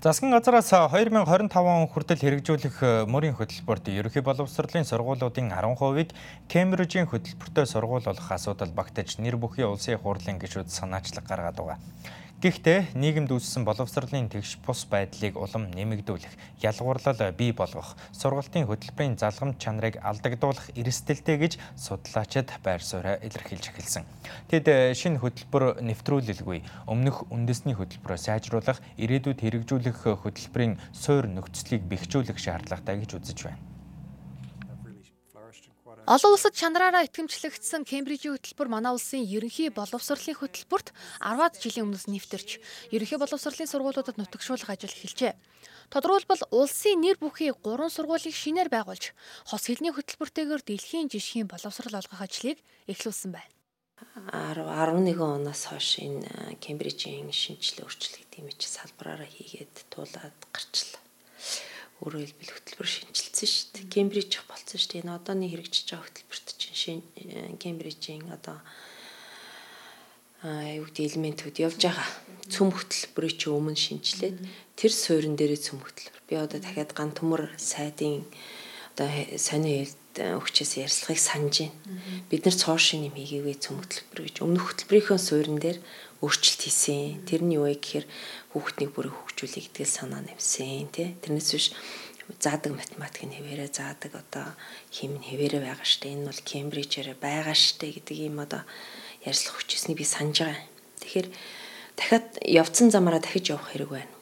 Засгийн 0.00 0.30
газараас 0.30 0.70
2025 0.70 1.58
он 1.58 1.88
хүртэл 1.90 2.22
хэрэгжүүлэх 2.22 2.76
э, 2.86 2.90
мөрийн 3.10 3.34
хөтөлбөрт 3.34 3.90
ерөнхий 3.90 4.22
боловсролын 4.22 4.86
сургуулиудын 4.86 5.50
10%-ыг 5.50 6.14
Кембрижийн 6.46 7.10
хөтөлбөртөө 7.10 7.66
сургууль 7.66 8.06
болох 8.06 8.30
асуудал 8.30 8.70
багтаж 8.70 9.18
нэр 9.18 9.34
бүхий 9.42 9.66
улсын 9.66 9.98
хурлын 9.98 10.38
гишүүд 10.38 10.70
санаачлаг 10.70 11.26
гаргаад 11.26 11.58
байгаа. 11.58 11.78
Гэхдээ 12.38 12.94
нийгэмд 12.94 13.34
үүссэн 13.34 13.66
боловсролын 13.66 14.30
тэгш 14.30 14.62
бус 14.62 14.86
байдлыг 14.86 15.34
улам 15.34 15.74
нэмэгдүүлэх, 15.74 16.62
ялгуурлал 16.62 17.34
бий 17.34 17.50
болгох, 17.50 17.98
сургалтын 18.14 18.62
хөтөлбөрийн 18.62 19.18
залгамж 19.18 19.58
чанарыг 19.58 19.98
алдагдуулах 19.98 20.70
эрсдэлтэй 20.78 21.34
гэж 21.34 21.58
судлаачид 21.74 22.54
байр 22.62 22.78
сууриа 22.78 23.18
илэрхийлж 23.26 23.74
эхэлсэн. 23.74 24.06
Тэд 24.46 24.70
э, 24.70 24.94
шинэ 24.94 25.18
хөтөлбөр 25.18 25.82
нэвтрүүлэлгүй 25.82 26.62
өмнөх 26.86 27.26
үндэсний 27.26 27.74
хөтөлбөрөө 27.74 28.18
сайжруулах, 28.22 28.78
ирээдүйд 29.02 29.42
хэрэгжүүлэх 29.42 30.06
хөтөлбөрийн 30.22 30.78
суур 30.94 31.26
нөхцөлийг 31.26 31.90
бэхжүүлэх 31.90 32.38
шаардлагатай 32.38 33.02
гэж 33.02 33.18
үзэж 33.18 33.50
байна. 33.50 33.67
Олон 36.08 36.32
улсад 36.32 36.56
чанараараа 36.56 37.04
итгэмжлэгдсэн 37.04 37.84
Кембрижийн 37.84 38.32
хөтөлбөр 38.32 38.68
манай 38.72 38.96
улсын 38.96 39.28
ерөнхий 39.28 39.68
боловсролын 39.68 40.40
хөтөлбөрт 40.40 40.96
10-аад 41.20 41.60
жилийн 41.60 41.84
өмнөөс 41.84 42.08
нэвтэрч 42.08 42.64
ерөнхий 42.96 43.20
боловсролын 43.20 43.68
сургуулиудад 43.68 44.16
нутагшуулах 44.16 44.72
ажил 44.72 44.88
эхэлжээ. 44.88 45.36
Тодорхойлбол 45.92 46.42
улсын 46.48 47.04
нэр 47.04 47.20
бүхий 47.20 47.52
3 47.52 47.92
сургуулийг 47.92 48.32
шинээр 48.32 48.72
байгуулж, 48.72 49.12
хос 49.52 49.68
хэлний 49.68 49.92
хөтөлбөртэйгээр 49.92 50.64
дэлхийн 50.64 51.12
жишгийн 51.12 51.44
боловсрол 51.44 52.00
олгох 52.00 52.24
ажлыг 52.24 52.56
эхлүүлсэн 52.88 53.36
байна. 53.36 53.52
11 54.32 55.12
оноос 55.12 55.68
хойш 55.68 56.00
энэ 56.00 56.56
Кембрижийн 56.56 57.28
шинжилгээ 57.28 57.84
өөрчлөлт 57.84 58.16
гэдэг 58.16 58.40
юм 58.40 58.48
чи 58.56 58.64
салбараараа 58.64 59.28
хийгээд 59.28 59.92
туулаад 59.92 60.40
гарчлаа 60.56 61.04
өөрөөр 61.98 62.30
хэлбэл 62.30 62.54
хөтөлбөр 62.54 62.88
шинжилсэн 62.88 63.48
шүү 63.50 63.66
дээ. 63.74 63.90
Кембриж 63.90 64.30
болцсон 64.46 64.78
шүү 64.78 64.90
дээ. 64.94 65.02
Энэ 65.02 65.16
одооны 65.18 65.46
хэрэгжиж 65.50 65.86
байгаа 65.90 66.06
хөтөлбөрт 66.06 66.48
чинь 66.54 66.78
шин 66.78 67.00
Кембрижийн 67.58 68.30
одоо 68.30 68.62
аа 70.46 70.78
юу 70.78 70.86
гэдэг 70.86 71.18
элементүүд 71.18 71.56
явж 71.58 71.80
байгаа. 71.82 72.08
Цөм 72.46 72.70
хөтөлбөрийг 72.70 73.34
чи 73.34 73.46
өмнө 73.50 73.74
шинжилээд 73.74 74.38
тэр 74.78 74.92
суурин 74.94 75.34
дээрээ 75.34 75.58
цөм 75.58 75.82
хөтөлбөр. 75.82 76.22
Би 76.30 76.34
одоо 76.38 76.62
дахиад 76.62 76.94
ган 76.94 77.10
төмөр 77.10 77.50
сайдын 77.58 78.22
одоо 78.94 79.10
сони 79.34 79.90
өгчээс 80.16 80.80
ярьслахыг 80.80 81.20
санаж 81.20 81.68
байна. 81.68 81.76
Бид 82.32 82.42
нар 82.48 82.56
цоошин 82.56 83.04
юм 83.08 83.14
хийгээгүй 83.18 83.56
цөм 83.60 83.76
хөтөлбөр 83.84 84.20
гэж 84.24 84.36
өмнөх 84.40 84.64
хөтөлбөрийнхөө 84.72 85.18
суурин 85.20 85.58
дээр 85.60 85.78
өөрчлөлт 86.24 86.62
хийсэн. 86.64 87.28
Тэр 87.28 87.44
нь 87.44 87.54
юу 87.60 87.68
вэ 87.68 87.78
гэхээр 87.78 88.06
хүүхднийг 88.56 88.90
бүрээ 88.96 89.14
хөгжүүлэх 89.14 89.70
гэдгээл 89.70 89.96
санаа 89.98 90.22
нэвсэн 90.24 90.90
тий. 90.90 91.14
Тэрнээс 91.22 91.50
биш 91.54 91.66
заадаг 92.36 92.72
математикийн 92.76 93.32
хэвээрээ 93.38 93.70
заадаг 93.72 94.12
одоо 94.12 94.46
хим 94.90 95.16
нь 95.16 95.24
хэвээрээ 95.24 95.62
байгаа 95.64 95.86
штэ. 95.86 96.12
Энэ 96.12 96.28
бол 96.28 96.42
Кембрижээр 96.44 97.08
байгаа 97.16 97.56
штэ 97.56 97.86
гэдэг 98.02 98.16
ийм 98.18 98.42
одоо 98.42 98.66
ярьслах 99.24 99.62
хүчээсний 99.62 99.96
би 99.96 100.04
санаж 100.04 100.44
байгаа. 100.44 100.60
Тэгэхээр 101.00 101.28
дахиад 101.96 102.26
явцсан 102.44 102.92
замаараа 102.92 103.22
дахиж 103.22 103.54
явах 103.54 103.72
хэрэг 103.72 103.90
байна. 103.94 104.17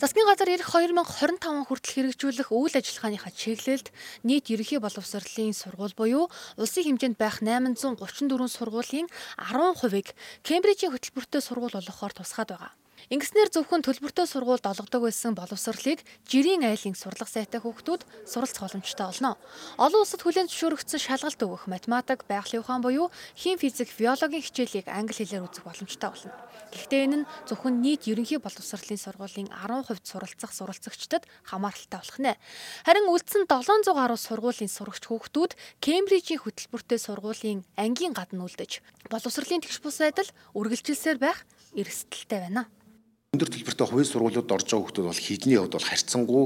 Засгийн 0.00 0.32
газар 0.32 0.48
ирэх 0.48 0.72
2025 0.72 1.68
хүртэл 1.68 1.92
хэрэгжүүлэх 1.92 2.48
үйл 2.56 2.72
ажиллагааныхаа 2.72 3.36
чиглэлд 3.36 3.92
нийт 4.24 4.48
ерөнхий 4.48 4.80
боловсролын 4.80 5.52
сургууль 5.52 5.92
буюу 5.92 6.32
улсын 6.56 6.96
хэмжээнд 6.96 7.20
байх 7.20 7.44
834 7.44 8.08
сургуулийн 8.48 9.12
10%-ыг 9.36 10.16
Кембрижийн 10.40 10.96
хөтөлбөртөө 10.96 11.40
сургууль 11.44 11.76
болгохоор 11.76 12.16
тусгаад 12.16 12.48
байгаа. 12.48 12.79
Ингэснээр 13.08 13.48
зөвхөн 13.48 13.80
төлбөртэй 13.80 14.28
сургуульд 14.28 14.68
олгодог 14.68 15.08
байсан 15.08 15.32
боловсролыг 15.32 16.04
жирийн 16.28 16.68
айлын 16.68 16.92
сурлах 16.92 17.32
сайтай 17.32 17.56
хүүхдүүд 17.64 18.04
суралцах 18.28 18.68
боломжтой 18.68 19.06
болно. 19.08 19.40
Олон 19.80 20.04
улсад 20.04 20.20
хүлээн 20.20 20.52
зөвшөөрөгдсөн 20.52 21.00
шалгалт 21.00 21.40
өгөх 21.40 21.64
математик, 21.64 22.28
байгалийн 22.28 22.60
ухаан 22.60 22.84
буюу 22.84 23.08
хим 23.32 23.56
физик, 23.56 23.88
биологийн 23.96 24.44
хичээлийг 24.44 24.86
англи 24.92 25.16
хэлээр 25.16 25.48
үзэх 25.48 25.64
боломжтой 25.64 26.10
болно. 26.12 26.36
Гэхдээ 26.70 27.00
энэ 27.08 27.16
нь 27.24 27.28
зөвхөн 27.48 27.80
нийт 27.80 28.04
ерөнхий 28.04 28.38
боловсролын 28.38 29.00
сургуулийн 29.00 29.48
10% 29.48 30.04
суралцах 30.04 30.52
суралцагчдад 30.52 31.24
хамааралтай 31.48 31.98
болох 31.98 32.18
нэ. 32.20 32.38
Харин 32.84 33.10
үлдсэн 33.10 33.48
700 33.48 33.90
гаруй 33.96 34.20
сургуулийн 34.20 34.70
сурагч 34.70 35.08
хүүхдүүд 35.08 35.56
Кембрижийн 35.82 36.44
хөтөлбөртэй 36.44 36.98
сургуулийн 37.00 37.64
ангийн 37.74 38.14
гадна 38.14 38.46
үлдэж 38.46 38.84
боловсролын 39.10 39.64
тэгш 39.64 39.82
бус 39.82 39.98
байдал 39.98 40.30
үргэлжилсээр 40.54 41.18
байх 41.18 41.42
эрсдэлтэй 41.74 42.38
байна 42.46 42.70
өндөр 43.30 43.46
төлбөртэй 43.46 43.86
хувийн 43.86 44.10
сургуулиуд 44.10 44.50
орж 44.50 44.74
байгаа 44.74 44.90
хүмүүс 44.90 45.06
бол 45.06 45.22
хідний 45.22 45.54
хувьд 45.54 45.78
бол 45.78 45.86
харьцангуй 45.86 46.44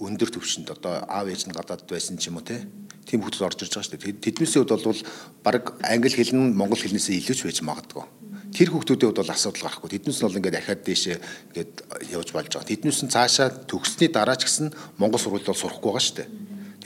өндөр 0.00 0.30
төвшөнд 0.32 0.72
одоо 0.72 1.04
аав 1.04 1.28
ээж 1.28 1.44
нь 1.44 1.52
гадаад 1.52 1.84
байсан 1.84 2.16
ч 2.16 2.32
юм 2.32 2.40
уу 2.40 2.48
тийм 2.48 3.20
хүмүүс 3.20 3.44
орж 3.44 3.60
ирж 3.60 3.76
байгаа 3.76 3.84
шүү 3.84 4.00
дээ. 4.00 4.24
Тэднийсээ 4.24 4.64
хувьд 4.64 4.88
бол 4.88 5.04
баг 5.44 5.76
англи 5.84 6.16
хэл 6.16 6.32
нь 6.32 6.56
монгол 6.56 6.80
хэлнээсээ 6.80 7.20
илүү 7.20 7.36
ч 7.36 7.40
байж 7.44 7.60
магадгүй. 7.60 8.08
Тэр 8.56 8.72
хүмүүсийн 8.72 9.04
хувьд 9.04 9.20
бол 9.20 9.34
асуудал 9.36 9.64
гарахгүй. 9.68 9.90
Тэднээс 9.92 10.18
нь 10.24 10.24
бол 10.24 10.38
ингээд 10.40 10.56
дахиад 10.56 10.80
дээшээ 10.88 11.16
ингээд 11.52 11.72
явж 12.16 12.28
болж 12.32 12.48
байгаа. 12.56 12.72
Тэднээс 12.72 13.00
нь 13.04 13.12
цаашаа 13.12 13.48
төгссний 13.68 14.08
дараа 14.08 14.40
ч 14.40 14.48
гэсэн 14.48 14.72
монгол 14.96 15.20
сургууль 15.20 15.44
бол 15.44 15.60
сурахгүй 15.60 15.92
байгаа 15.92 16.04
шүү 16.08 16.16
дээ. 16.24 16.28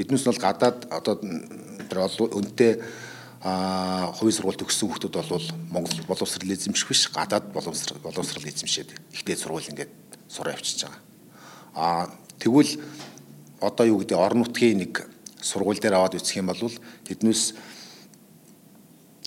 Тэднээс 0.02 0.26
нь 0.26 0.30
бол 0.34 0.42
гадаад 0.42 0.78
одоо 0.90 1.14
тэр 1.86 1.98
өнтэй 2.10 2.82
а 3.40 4.12
хувийн 4.18 4.34
сургууль 4.34 4.58
төгссөн 4.58 4.90
хүмүүс 4.90 5.30
бол 5.30 5.46
Монгол 5.70 6.02
боловсрал 6.10 6.50
эзэмших 6.50 6.88
биш 6.90 7.06
гадаад 7.14 7.52
боловсрал 7.54 8.02
боловсрал 8.02 8.42
эзэмшээд 8.42 9.14
ихтэй 9.14 9.36
сургууль 9.38 9.70
ингээд 9.70 9.92
сураа 10.26 10.58
явчихж 10.58 10.90
байгаа. 10.90 10.98
А 11.74 12.10
тэгвэл 12.42 12.82
одоо 13.60 13.86
юу 13.86 14.02
гэдэг 14.02 14.18
орон 14.18 14.42
нутгийн 14.42 14.82
нэг 14.82 15.06
сургууль 15.38 15.78
дээр 15.78 16.02
аваад 16.02 16.18
үсэх 16.18 16.42
юм 16.42 16.50
бол 16.50 16.66
тэднээс 17.06 17.54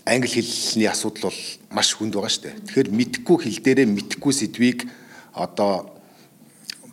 англи 0.04 0.44
хэлний 0.44 0.92
асуудал 0.92 1.32
бол 1.32 1.40
маш 1.72 1.96
хүнд 1.96 2.12
байгаа 2.12 2.32
шүү 2.36 2.44
дээ. 2.44 2.60
Тэгэхээр 2.68 2.90
мэдхгүй 2.92 3.38
хэл 3.48 3.60
дээрээ 3.64 3.88
мэдхгүй 3.88 4.34
сэдвийг 4.36 4.80
одоо 5.32 5.88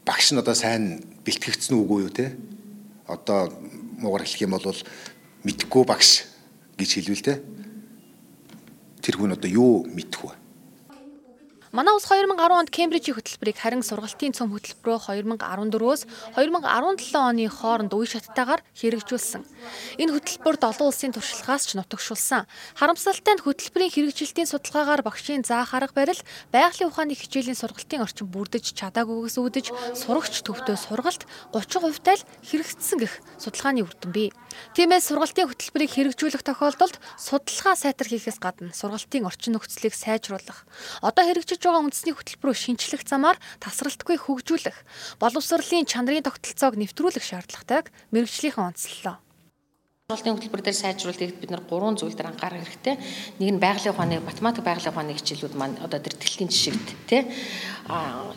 багш 0.07 0.31
нь 0.31 0.39
одоо 0.39 0.55
сайн 0.55 1.03
бэлтгэгдсэн 1.27 1.75
үгүй 1.75 2.07
юу 2.07 2.13
те? 2.15 2.39
Одоо 3.11 3.51
муугар 3.99 4.23
хэлэх 4.23 4.47
юм 4.47 4.55
бол 4.55 4.79
мэдхгүй 5.43 5.83
багш 5.83 6.28
гэж 6.79 6.91
хэлвэл 6.95 7.27
те 7.27 7.35
тэр 9.03 9.19
хүн 9.19 9.35
одоо 9.35 9.51
юу 9.51 9.83
мэдэх 9.91 10.23
вэ? 10.23 10.38
Манай 11.71 11.93
улс 11.93 12.09
2010 12.09 12.33
онд 12.49 12.71
Кембрижийн 12.73 13.13
хөтөлбөрийг 13.13 13.61
харин 13.61 13.85
сургалтын 13.85 14.33
цөм 14.33 14.57
хөтөлбөрөөр 14.57 15.37
2014-өөс 15.37 16.03
2017 16.41 17.13
оны 17.13 17.45
хооронд 17.53 17.93
үе 17.93 18.09
шаттайгаар 18.09 18.65
хэрэгжүүлсэн. 18.73 19.45
Энэ 20.01 20.13
хөтөлбөрт 20.17 20.65
олон 20.65 20.89
улсын 20.89 21.13
туршлагаас 21.13 21.69
ч 21.69 21.77
нутагшуулсан. 21.77 22.49
Харамсалтай 22.73 23.37
нь 23.37 23.45
хөтөлбөрийн 23.45 23.93
хэрэгжилтийн 23.93 24.49
судалгаагаар 24.49 25.05
багшийн 25.05 25.45
заах 25.45 25.77
арга 25.77 25.93
барил, 25.93 26.25
байгалийн 26.57 26.89
ухааны 26.89 27.13
хичээлийн 27.13 27.61
сургалтын 27.61 28.01
орчин 28.01 28.33
бүрдэж 28.33 28.73
чадаагүйгээс 28.73 29.37
үүдэж 29.37 29.67
сурагч 29.93 30.41
төвдөө 30.49 30.77
сургалт 30.81 31.29
30% 31.53 32.01
тал 32.01 32.23
хэрэгжсэн 32.49 32.97
гэх 32.97 33.21
судалгааны 33.37 33.85
үр 33.85 33.93
дүн 33.93 34.13
бий. 34.17 34.29
Тиймээс 34.73 35.13
сургалтын 35.13 35.53
хөтөлбөрийг 35.53 35.93
хэрэгжүүлэх 35.93 36.41
тохиолдолд 36.41 36.97
судалгаа 37.21 37.77
сайтар 37.77 38.09
хийхээс 38.09 38.41
гадна 38.41 38.73
сургалтын 38.73 39.29
орчин 39.29 39.55
нөхцөлийг 39.55 39.93
сайжруулах, 39.95 40.65
одоо 41.05 41.25
хэрэгжиж 41.29 41.58
байгаа 41.63 41.85
үндэсний 41.87 42.15
хөтөлбөрөө 42.15 42.57
шинчлэх 42.57 43.03
замаар 43.03 43.39
тасралтгүй 43.59 44.17
хөгжүүлэх, 44.19 44.79
боловсролын 45.19 45.87
чанарын 45.87 46.27
тогтолцоог 46.27 46.79
нэвтрүүлэх 46.79 47.25
шаардлагатайг 47.25 47.91
мэрэгжлийнхэн 48.15 48.71
онцллоо. 48.71 49.19
Сургалтын 50.09 50.41
хөтөлбөр 50.41 50.63
дээр 50.65 50.79
сайжруулалтыг 50.81 51.37
бид 51.37 51.51
нар 51.53 51.61
гурван 51.69 52.01
зүйл 52.01 52.17
дээр 52.17 52.33
анхаарах 52.33 52.65
хэрэгтэй. 52.65 52.97
Нэг 53.45 53.49
нь 53.53 53.61
байгалийн 53.61 53.93
ухааны 53.93 54.25
математик 54.25 54.65
байгалийн 54.65 54.89
ухааны 54.97 55.13
хичээлүүд 55.13 55.53
маань 55.53 55.77
одоо 55.85 56.01
тэр 56.01 56.17
дэлхийн 56.17 56.49
жишгт 56.49 56.97
тий 57.05 57.29
а 57.93 58.33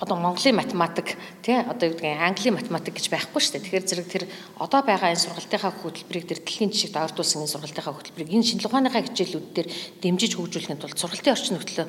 одоо 0.00 0.16
Монголын 0.16 0.56
математик 0.56 1.16
тий 1.44 1.60
одоо 1.60 1.92
юу 1.92 1.94
гэдгийг 2.00 2.24
Английн 2.24 2.56
математик 2.56 2.96
гэж 2.96 3.12
байхгүй 3.12 3.36
шүү 3.36 3.52
дээ. 3.60 3.64
Тэгэхээр 3.68 3.84
зэрэг 3.84 4.08
тэр 4.08 4.24
одоо 4.56 4.80
байгаа 4.80 5.12
энэ 5.12 5.20
сургалтынхаа 5.28 5.76
хөтөлбөрийг 5.76 6.24
тэр 6.24 6.40
дэлхийн 6.40 6.72
жишгт 6.72 6.96
ойртуулсан 6.96 7.44
энэ 7.44 7.52
сургалтынхаа 7.52 7.92
хөтөлбөрийг 7.92 8.32
энэ 8.32 8.46
шинжилгээ 8.48 8.70
ухааныхаа 8.72 9.04
хичээлүүд 9.04 9.46
дээр 9.52 9.68
дэмжиж 10.00 10.32
хөгжүүлэхэд 10.40 10.80
тулд 10.80 10.96
сургалтын 10.96 11.34
орчин 11.36 11.54
нөхцөлөө 11.60 11.88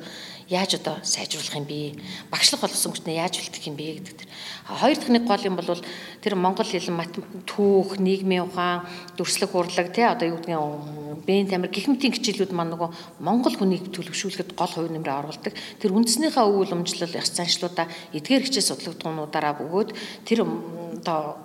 яаж 0.52 0.70
одоо 0.76 1.00
сайжруулах 1.00 1.56
юм 1.56 1.64
бэ? 1.64 1.96
Багшлах 2.28 2.60
болсон 2.60 2.92
хүчнээ 2.92 3.16
яаж 3.16 3.40
бэлтгэх 3.40 3.68
юм 3.72 3.76
бэ 3.80 3.86
гэдэг 3.96 4.14
тэр. 4.20 4.28
Хоёр 4.66 4.96
дахь 4.96 5.12
нэг 5.12 5.24
гол 5.26 5.42
юм 5.44 5.56
бол 5.56 5.80
тэр 6.22 6.34
Монгол 6.34 6.66
хэл 6.66 6.90
түүх, 7.46 7.98
нийгмийн 7.98 8.46
ухаан, 8.46 8.86
дүрслэх 9.16 9.54
урлаг 9.54 9.92
тий 9.92 10.06
одоо 10.06 10.28
юу 10.28 10.38
гэдгийг 10.38 11.26
бэн 11.26 11.46
тамир 11.50 11.70
гих 11.70 11.86
мэтийн 11.88 12.14
хичээлүүд 12.14 12.52
маань 12.54 12.74
нөгөө 12.74 13.20
Монгол 13.22 13.54
хүнийг 13.54 13.90
төлөвшүүлэхэд 13.94 14.54
гол 14.58 14.72
хувь 14.72 14.90
нэмрээ 14.90 15.18
оруулдаг. 15.22 15.54
Тэр 15.78 15.94
үндснийхээ 15.94 16.44
өвөл 16.46 16.74
өмжлөл 16.74 17.18
ёс 17.18 17.30
заншлуудаа 17.34 17.86
эдгээр 18.14 18.46
хичээл 18.46 18.70
судлагдгуунуудаараа 18.74 19.54
бөгөөд 19.58 19.90
тэр 20.26 20.46
одоо 20.46 21.38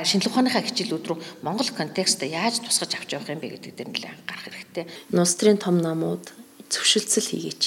шинжлэх 0.00 0.32
ухааныхаа 0.32 0.64
хичээлүүд 0.64 1.04
рүү 1.04 1.18
Монгол 1.44 1.68
контекстаа 1.76 2.28
яаж 2.30 2.64
тусгаж 2.64 2.96
авч 2.96 3.12
явах 3.12 3.28
юм 3.28 3.40
бэ 3.44 3.60
гэдэг 3.60 3.72
дээр 3.76 3.90
нэлээд 3.92 4.16
анхаарах 4.24 4.56
хэрэгтэй. 4.56 4.84
Нустрын 5.12 5.60
том 5.60 5.76
намууд 5.84 6.32
зөвшөлтсөл 6.72 7.28
хийгээч 7.28 7.64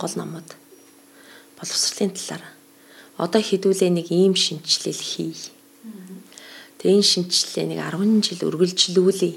гол 0.00 0.14
намууд 0.16 0.48
боловсролын 1.60 2.16
талаар 2.16 2.55
одоо 3.16 3.40
хідүүлээ 3.40 3.90
нэг 3.92 4.12
ийм 4.12 4.36
шинжилэл 4.36 5.00
хий. 5.00 5.34
Тэгээ 6.78 6.96
энэ 7.00 7.10
шинжилгээ 7.10 7.66
нэг 7.72 7.80
10 7.80 8.20
жил 8.24 8.42
үргэлжлүүлээ. 8.52 9.34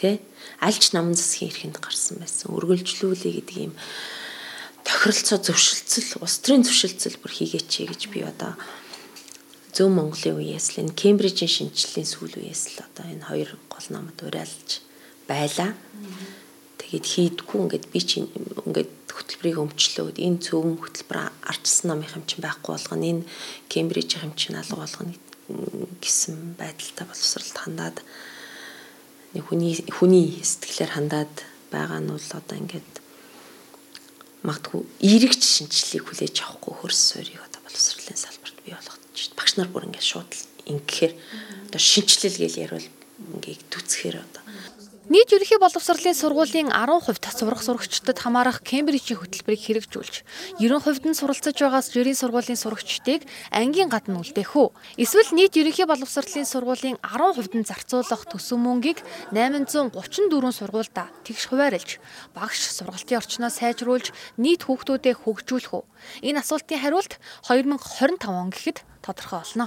Тэ? 0.00 0.20
Альч 0.64 0.96
намын 0.96 1.16
засгийн 1.16 1.52
эрхэнд 1.52 1.78
гарсан 1.78 2.16
байсан. 2.18 2.56
Үргэлжлүүлээ 2.56 3.32
гэдэг 3.38 3.56
ийм 3.60 3.72
тохиролцоо 4.82 5.38
зөвшөлтсөл, 5.38 6.24
улс 6.24 6.36
төрийн 6.40 6.64
зөвшөлтсөл 6.64 7.20
бүр 7.20 7.32
хийгээч 7.32 7.70
гэж 7.86 8.02
би 8.10 8.24
одоо 8.24 8.56
Зөв 9.72 9.88
Монголын 9.88 10.36
үеэс 10.36 10.76
л 10.76 10.84
энэ 10.84 10.92
Кембрижийн 10.92 11.48
шинжилгээний 11.48 12.04
сүүл 12.04 12.36
үеэс 12.44 12.76
л 12.76 12.84
одоо 12.84 13.08
энэ 13.08 13.24
хоёр 13.24 13.50
гол 13.72 13.86
намд 13.88 14.20
уриалж 14.20 14.84
байлаа. 15.24 15.72
Тэгээд 16.92 17.08
хийдгүү 17.08 17.58
ингээд 17.64 17.86
би 17.88 18.00
чи 18.04 18.20
ингээд 18.68 18.92
хөтөлбөрийг 19.08 19.64
өмчлөөд 19.64 20.20
энэ 20.20 20.44
цөм 20.44 20.76
хөтөлбөр 20.76 21.18
арчсан 21.48 21.88
намын 21.88 22.12
хэмжин 22.12 22.44
байхгүй 22.44 22.76
болгоно. 22.76 23.08
Энэ 23.08 23.24
Кембрижийн 23.72 24.28
хэмжин 24.28 24.60
алга 24.60 24.76
болгоно 24.76 25.16
гэсэн 26.04 26.60
байдалтай 26.60 27.08
боловсролд 27.08 27.56
хандаад 27.56 27.96
нэг 29.32 29.44
хүний 29.48 29.80
хүний 29.88 30.36
сэтгэлээр 30.44 30.92
хандаад 30.92 31.34
байгаа 31.72 32.04
нь 32.04 32.12
бол 32.12 32.28
одоо 32.36 32.56
ингээд 32.60 32.92
магадгүй 34.44 34.84
эрэгч 35.00 35.40
шинжилгээг 35.40 36.04
хүлээж 36.04 36.36
авахгүй 36.44 36.74
хөрс 36.76 37.00
суурийг 37.16 37.40
одоо 37.40 37.60
боловсролын 37.64 38.20
салбарт 38.20 38.58
бий 38.68 38.76
болгож 38.76 39.32
багш 39.32 39.52
нар 39.56 39.72
бүр 39.72 39.88
ингээд 39.88 40.10
шууд 40.12 40.32
ингэхээр 40.68 41.12
одоо 41.72 41.80
шинжилэл 41.80 42.36
гэж 42.36 42.54
ярил 42.60 42.88
ингээд 43.40 43.62
түцхээр 43.72 44.20
одоо 44.20 44.41
Нийт 45.10 45.34
ерөнхий 45.34 45.58
боловсролын 45.58 46.14
сургуулийн 46.14 46.70
10% 46.70 47.34
сурах 47.34 47.62
сурагчдад 47.66 48.22
хамаарах 48.22 48.62
Кембрижийн 48.62 49.18
хөтөлбөрийг 49.18 49.58
хэрэгжүүлж 49.58 50.22
90% 50.62 51.10
нь 51.10 51.18
суралцж 51.18 51.58
байгаас 51.58 51.90
жирийн 51.90 52.14
сургуулийн 52.14 52.54
сурагчдыг 52.54 53.26
ангийн 53.50 53.90
гадна 53.90 54.22
үлдээх 54.22 54.54
үү? 54.54 54.70
Эсвэл 55.02 55.34
нийт 55.34 55.58
ерөнхий 55.58 55.90
боловсролын 55.90 56.46
сургуулийн 56.46 57.02
10% 57.02 57.50
нь 57.50 57.66
зарцуулах 57.66 58.30
төсөв 58.30 58.62
мөнгийг 58.62 59.02
834 59.34 59.90
сургуульда 60.54 61.10
тэгш 61.26 61.50
хуваарлж 61.50 61.98
багш 62.30 62.62
сургалтын 62.70 63.18
орчноо 63.18 63.50
сайжруулж 63.50 64.14
нийт 64.38 64.70
хүүхдүүдэд 64.70 65.18
хөгжүүлэх 65.26 65.82
үү? 65.82 65.84
Энэ 66.30 66.46
асуултын 66.46 66.78
хариулт 66.78 67.18
2025 67.50 68.30
он 68.30 68.54
гэхэд 68.54 68.86
тодорхой 69.02 69.42
болно. 69.42 69.66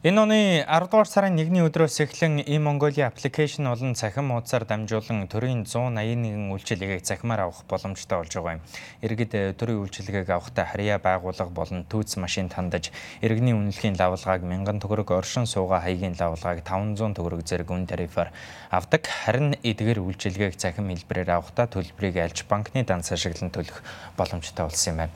Энэ 0.00 0.16
оны 0.16 0.64
10 0.64 0.88
дугаар 0.88 1.04
сарын 1.04 1.36
1-ний 1.36 1.60
өдрөөс 1.60 2.00
эхлэн 2.00 2.40
e-Mongolia 2.48 3.12
аппликейшн 3.12 3.68
болон 3.68 3.92
цахим 3.92 4.32
хуудасаар 4.32 4.64
дамжуулан 4.64 5.28
төрийн 5.28 5.68
181 5.68 6.56
үйлчилгээг 6.56 7.04
цахимаар 7.04 7.44
авах 7.44 7.68
боломжтой 7.68 8.24
болж 8.24 8.32
байгаа 8.32 8.56
юм. 8.56 8.64
Иргэд 9.04 9.32
э, 9.36 9.52
төрийн 9.52 9.84
үйлчилгээг 9.84 10.24
авахдаа 10.32 10.64
харьяа 10.72 10.96
байгууллага 11.04 11.52
болон 11.52 11.84
түүц 11.84 12.16
машин 12.16 12.48
тандаж 12.48 12.88
иргэний 13.20 13.52
үнэлгээний 13.52 14.00
лавлгааг 14.00 14.40
1000 14.40 14.80
төгрөг, 14.80 15.12
оршин 15.12 15.44
суугаа 15.44 15.84
хаягийн 15.84 16.16
лавлгааг 16.16 16.64
500 16.64 17.20
төгрөг 17.20 17.44
зэрэг 17.44 17.68
үн 17.68 17.84
тарифаар 17.84 18.32
авдаг. 18.72 19.04
Харин 19.04 19.60
эдгээр 19.60 20.00
үйлчилгээг 20.00 20.56
цахим 20.56 20.88
хэлбэрээр 20.88 21.36
авахдаа 21.36 21.68
төлбөрийг 21.68 22.24
альж 22.24 22.48
банкны 22.48 22.88
данс 22.88 23.12
ашиглан 23.12 23.52
төлөх 23.52 23.84
боломжтой 24.16 24.64
болсон 24.64 24.96
юм 24.96 24.98
байна. 25.04 25.12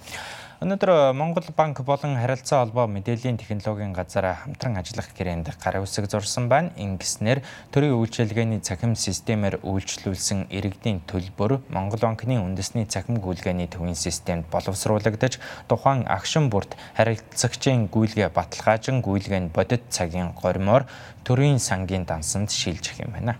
Өнөөдөр 0.64 1.12
Монгол 1.12 1.44
банк 1.53 1.83
болон 1.85 2.16
харилцаа 2.16 2.64
холбоо 2.64 2.88
мэдээллийн 2.88 3.37
технологийн 3.37 3.92
газар 3.92 4.33
хамтран 4.33 4.81
ажиллах 4.81 5.12
гэрээнд 5.12 5.53
гарын 5.61 5.85
үсэг 5.85 6.09
зурсан 6.09 6.48
байна. 6.48 6.72
Ингэснээр 6.81 7.44
төрийн 7.68 7.92
үйлчилгээний 8.00 8.64
цахим 8.64 8.96
системээр 8.96 9.61
үйлчлүүлсэн 9.61 10.48
иргэдийн 10.48 11.05
төлбөр 11.05 11.61
Монгол 11.68 12.00
банкны 12.00 12.40
үндэсний 12.40 12.88
цахим 12.88 13.20
гүйлгээний 13.20 13.68
төвийн 13.68 13.92
системд 13.92 14.48
боловсруулагдаж 14.48 15.37
тухайн 15.68 16.09
агшин 16.09 16.48
бүрт 16.48 16.81
харилцагчийн 16.96 17.92
гүйлгээ 17.92 18.33
баталгаажин 18.33 19.05
гүйлгээ 19.05 19.40
нь 19.44 19.53
бодит 19.53 19.92
цагийн 19.92 20.33
горимоор 20.33 20.88
төрийн 21.29 21.61
сангийн 21.61 22.09
дансанд 22.09 22.48
шилжих 22.48 23.05
юм 23.05 23.12
байна. 23.12 23.37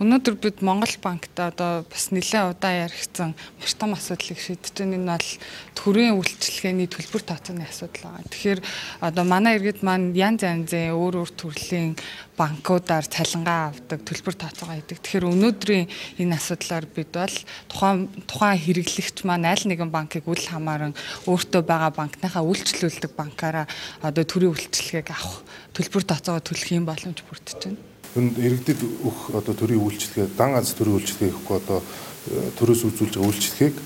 Өнөөдөр 0.00 0.36
бид 0.40 0.62
Монгол 0.64 0.96
банктай 1.04 1.52
одоо 1.52 1.84
бас 1.84 2.08
нэлээд 2.08 2.56
удаа 2.56 2.88
яригдсан 2.88 3.36
маш 3.36 3.72
том 3.76 3.92
асуудлыг 3.92 4.40
шийдэж 4.40 4.72
байна. 4.80 4.96
Энэ 4.96 5.12
бол 5.12 5.28
төрийн 5.76 6.16
үйлчлэгээний 6.16 6.88
төлбөр 6.88 7.20
тооцооны 7.20 7.68
асуудал 7.68 8.08
байгаа. 8.08 8.32
Тэгэхээр 8.32 8.60
одоо 9.04 9.24
манай 9.28 9.60
иргэд 9.60 9.84
маань 9.84 10.16
янз 10.16 10.40
янзын 10.40 10.96
өөр 10.96 11.20
өөр 11.20 11.32
төрлийн 11.36 12.00
банкудаар 12.32 13.04
цалингаа 13.12 13.76
авдаг, 13.76 14.00
төлбөр 14.08 14.40
тооцоогоо 14.40 14.80
хийдэг. 14.80 15.04
Тэгэхээр 15.04 15.28
өнөөдрийн 15.36 15.86
энэ 16.16 16.32
асуудлаар 16.32 16.88
бид 16.88 17.12
бол 17.12 17.36
тухайн 17.68 18.08
тухайн 18.24 18.56
хэрэглэгч 18.56 19.28
маань 19.28 19.52
аль 19.52 19.68
нэгэн 19.68 19.92
банкыг 19.92 20.24
үл 20.24 20.40
хамааран 20.48 20.96
өөртөө 21.28 21.60
байгаа 21.60 21.92
банкныхаа 21.92 22.40
үйлчлүүлдэг 22.40 23.12
банкаараа 23.20 23.68
одоо 24.00 24.24
төрийн 24.24 24.56
үйлчлэгээг 24.56 25.12
авах, 25.12 25.44
төлбөр 25.76 26.08
тооцоогоо 26.08 26.40
төлөх 26.40 26.72
юм 26.72 26.88
боломж 26.88 27.20
бүрдэж 27.20 27.60
байна 27.68 27.89
иргэдэд 28.16 28.80
өгөх 28.82 29.38
одоо 29.38 29.54
төрийн 29.54 29.82
үйлчлэгээ 29.86 30.34
дан 30.34 30.58
аз 30.58 30.74
төрийн 30.74 30.98
үйлчлэгээ 30.98 31.30
өгөхгүй 31.30 31.56
одоо 31.62 31.78
э, 31.78 32.50
төрөөс 32.58 32.82
үзүүлж 32.90 33.14
байгаа 33.14 33.30
үйлчлэгийг 33.30 33.76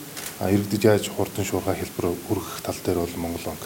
иргэдэд 0.40 0.84
яаж 0.84 1.04
хурдан 1.12 1.44
шуурхай 1.44 1.76
хэлбэр 1.76 2.16
хүргэх 2.24 2.64
тал 2.64 2.80
дээр 2.80 3.04
бол 3.04 3.16
Монгол 3.20 3.44
банк 3.52 3.64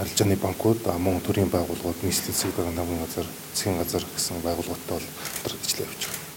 арилжааны 0.00 0.36
банкуд 0.40 0.80
мөн 0.98 1.20
төрийн 1.20 1.50
байгууллагууд 1.52 2.00
нийслэлийн 2.00 2.32
засаг 2.32 2.56
дарганы 2.56 2.76
намын 2.80 3.04
газар 3.04 3.26
засгийн 3.52 3.76
газар 3.76 4.04
гэсэн 4.16 4.40
байгууллагуудтай 4.40 4.96
бол 4.96 5.54
ажиллаж 5.60 5.80
явж 5.84 6.00
байна. 6.08 6.28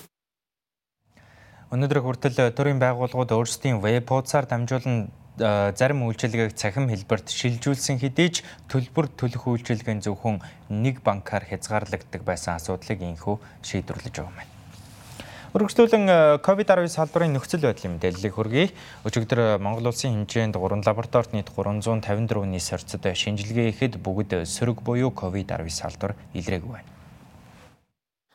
Өнөөдөр 1.73 1.99
хүртэл 2.03 2.51
төрийн 2.51 2.79
байгууллагууд 2.83 3.31
өөрсдийн 3.31 3.79
веб 3.79 4.05
хуудасаар 4.09 4.45
дамжуулан 4.45 5.09
зарим 5.38 6.06
үйлчилгээг 6.06 6.54
цахим 6.54 6.86
хэлбэрт 6.89 7.34
шилжүүлсэн 7.34 7.98
хэдий 7.98 8.30
ч 8.30 8.46
төлбөр 8.69 9.10
төлөх 9.17 9.50
үйлчилгээний 9.50 10.06
зөвхөн 10.06 10.41
нэг 10.69 11.02
банкар 11.02 11.41
хязгаарлагддаг 11.50 12.22
байсан 12.22 12.62
асуудлыг 12.62 13.02
инхүү 13.02 13.41
шийдвэрлэж 13.65 14.13
байгаа 14.13 14.46
юм. 14.46 14.54
Өргөжлүүлэн 15.54 16.41
COVID-19 16.41 16.89
салбарын 16.89 17.34
нөхцөл 17.38 17.62
байдлын 17.62 18.02
мэдээллийг 18.02 18.34
хүргэе. 18.34 18.74
Өчигдөр 19.06 19.62
Монгол 19.62 19.93
улсын 19.93 20.26
хэмжээнд 20.26 20.58
3 20.58 20.82
лабораторид 20.82 21.34
нийт 21.38 21.54
354 21.54 22.50
нийс 22.50 22.74
орцод 22.74 23.06
шинжилгээ 23.06 23.69
хийхэд 23.69 24.02
бүгд 24.02 24.50
сөрөг 24.50 24.82
буюу 24.82 25.13
COVID-19 25.13 25.69
салбар 25.69 26.17
илрээгүй 26.34 26.74
байна. 26.74 26.89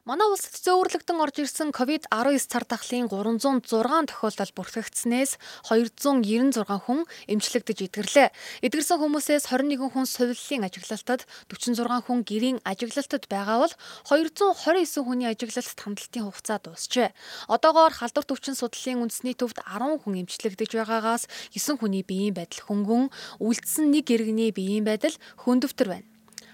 Манай 0.09 0.25
улсад 0.33 0.57
зөөвөрлөгдөн 0.65 1.21
орж 1.21 1.37
ирсэн 1.45 1.69
COVID-19 1.69 2.41
цар 2.49 2.65
тахлын 2.65 3.13
306 3.13 3.61
тохиолдол 4.09 4.53
бүртгэгдснээс 4.57 5.37
296 5.69 6.65
хүн 6.65 7.05
эмчлэгдэж 7.29 7.79
эдгэрлээ. 7.93 8.33
Эдгэрсэн 8.65 9.05
хүмүүсээс 9.05 9.53
21 9.53 9.93
хүн 9.93 10.09
сувиллын 10.09 10.65
ажиглалтад, 10.65 11.29
46 11.53 12.09
хүн 12.09 12.25
гэрийн 12.25 12.59
ажиглалтад 12.65 13.29
байгаа 13.29 13.69
бол 13.69 13.75
229 14.09 15.05
хүний 15.05 15.29
ажиглалт 15.29 15.77
хандлтын 15.77 16.25
хугацаа 16.25 16.57
дуусжээ. 16.65 17.13
Одоогоор 17.53 17.93
халдвар 17.93 18.25
төвчин 18.25 18.57
судлалын 18.57 19.05
үндэсний 19.05 19.37
төвд 19.37 19.61
10 19.61 20.09
хүн 20.09 20.25
эмчлэгдэж 20.25 20.73
байгаагаас 20.73 21.29
9 21.53 21.85
хүний 21.85 22.01
биеийн 22.01 22.33
байдал 22.33 22.65
хөнгөн, 22.65 23.13
үлдсэн 23.45 23.93
нэг 23.93 24.09
иргэний 24.09 24.57
биеийн 24.57 24.89
байдал 24.89 25.13
хөндөвтөр 25.45 25.89
байна. 25.93 26.09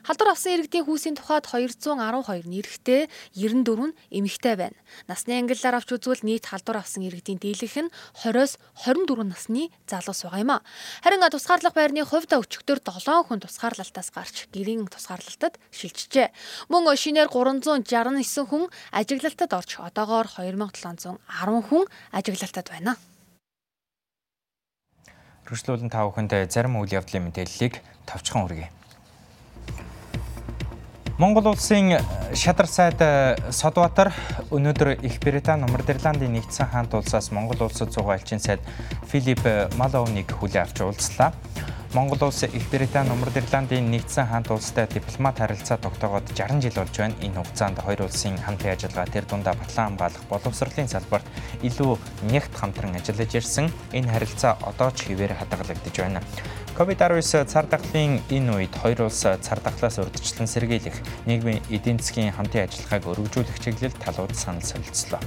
Халдвар 0.05 0.37
авсан 0.37 0.61
иргэдийн 0.61 0.85
хүүсийн 0.85 1.17
тухайд 1.17 1.49
212 1.49 2.45
нь 2.45 2.61
эрэгтэй, 2.61 3.09
94 3.41 3.89
нь 3.89 3.97
эмэгтэй 4.13 4.53
байна. 4.53 4.77
Насны 5.09 5.41
ангиллаар 5.41 5.81
авч 5.81 5.97
үзвэл 5.97 6.21
нийт 6.29 6.45
халдвар 6.45 6.85
авсан 6.85 7.09
иргэдийн 7.09 7.41
дийлэнх 7.41 7.89
нь 7.89 7.93
20-оос 8.21 8.61
24 8.85 9.25
насны 9.25 9.73
залуус 9.89 10.29
байгаа 10.29 10.45
юм 10.45 10.53
а. 10.53 10.65
Харин 11.01 11.25
тусгаарлах 11.25 11.73
байрны 11.73 12.05
хувьд 12.05 12.37
өчигдөр 12.37 12.85
7 12.85 13.25
хүн 13.25 13.41
тусгаарлалтаас 13.41 14.13
гарч 14.13 14.37
гэрийн 14.53 14.85
тусгаарлалтад 14.93 15.57
шилжжээ. 15.73 16.29
Мөн 16.69 16.85
шинээр 17.01 17.33
369 17.33 18.45
хүн 18.45 18.69
ажиглалтад 18.93 19.57
орж 19.57 19.81
одоогоор 19.81 20.29
2710 20.37 21.17
хүн 21.65 21.89
ажиглалтад 22.13 22.69
байна. 22.69 23.01
Хөршлүүлэн 25.49 25.89
та 25.89 26.05
бүхэнд 26.05 26.53
зарим 26.53 26.77
үйл 26.77 26.93
явдлын 26.93 27.33
мэдээллийг 27.33 27.81
тавчхан 28.05 28.45
хүргэе. 28.45 28.84
Монгол 31.17 31.47
улсын 31.47 31.93
шадар 32.35 32.67
сайд 32.67 32.99
Содбаатар 33.55 34.11
өнөөдөр 34.51 34.97
Их 35.07 35.21
Британи, 35.23 35.63
Нумар 35.63 35.85
Ирландын 35.87 36.33
нэгдсэн 36.35 36.73
хаант 36.73 36.95
улсаас 36.99 37.31
Монгол 37.31 37.63
улсад 37.69 37.95
зугаа 37.95 38.19
элчин 38.19 38.43
сайд 38.43 38.59
Филипп 39.13 39.47
Маловныг 39.79 40.35
хүлээн 40.35 40.67
авч 40.67 40.83
уулзлаа. 40.83 41.31
Монгол 41.95 42.19
улс 42.27 42.43
Их 42.43 42.67
Британи, 42.69 43.15
Нумар 43.15 43.31
Ирландын 43.31 43.87
нэгдсэн 43.95 44.27
хаант 44.27 44.51
улстай 44.51 44.89
дипломат 44.91 45.39
харилцаа 45.39 45.79
тогтоогоод 45.79 46.35
60 46.35 46.59
жил 46.59 46.83
болж 46.83 46.99
байна. 46.99 47.15
Энэ 47.23 47.39
хугацаанд 47.39 47.79
хоёр 47.79 48.03
улсын 48.03 48.35
хамтын 48.35 48.75
ажиллагаа 48.75 49.07
тэр 49.07 49.25
дундаа 49.31 49.55
батлан 49.55 49.95
хамгаалах 49.95 50.27
боловсролын 50.27 50.91
салбарт 50.91 51.31
илүү 51.63 51.95
нягт 52.27 52.51
хамтран 52.59 52.99
ажиллаж 52.99 53.39
ирсэн. 53.39 53.71
Энэ 53.95 54.11
харилцаа 54.11 54.59
одоо 54.67 54.91
ч 54.91 55.07
хിവэр 55.07 55.39
хадгалагдаж 55.39 55.95
байна. 55.95 56.27
COVID-19 56.75 57.47
цар 57.47 57.67
тахлын 57.71 58.19
энэ 58.35 58.51
үед 58.51 58.75
хоёр 58.75 59.07
улс 59.07 59.23
цар 59.23 59.59
тахлаас 59.63 60.03
урдчлан 60.03 60.51
сэргийлэх 60.51 60.99
нийгмийн 61.23 61.63
эдийн 61.71 62.03
засгийн 62.03 62.35
хамтын 62.35 62.67
ажиллагааг 62.67 63.07
өргөжүүлэх 63.15 63.63
чиглэлд 63.63 63.95
талууд 64.03 64.35
санал 64.35 64.67
солилцлоо. 64.67 65.23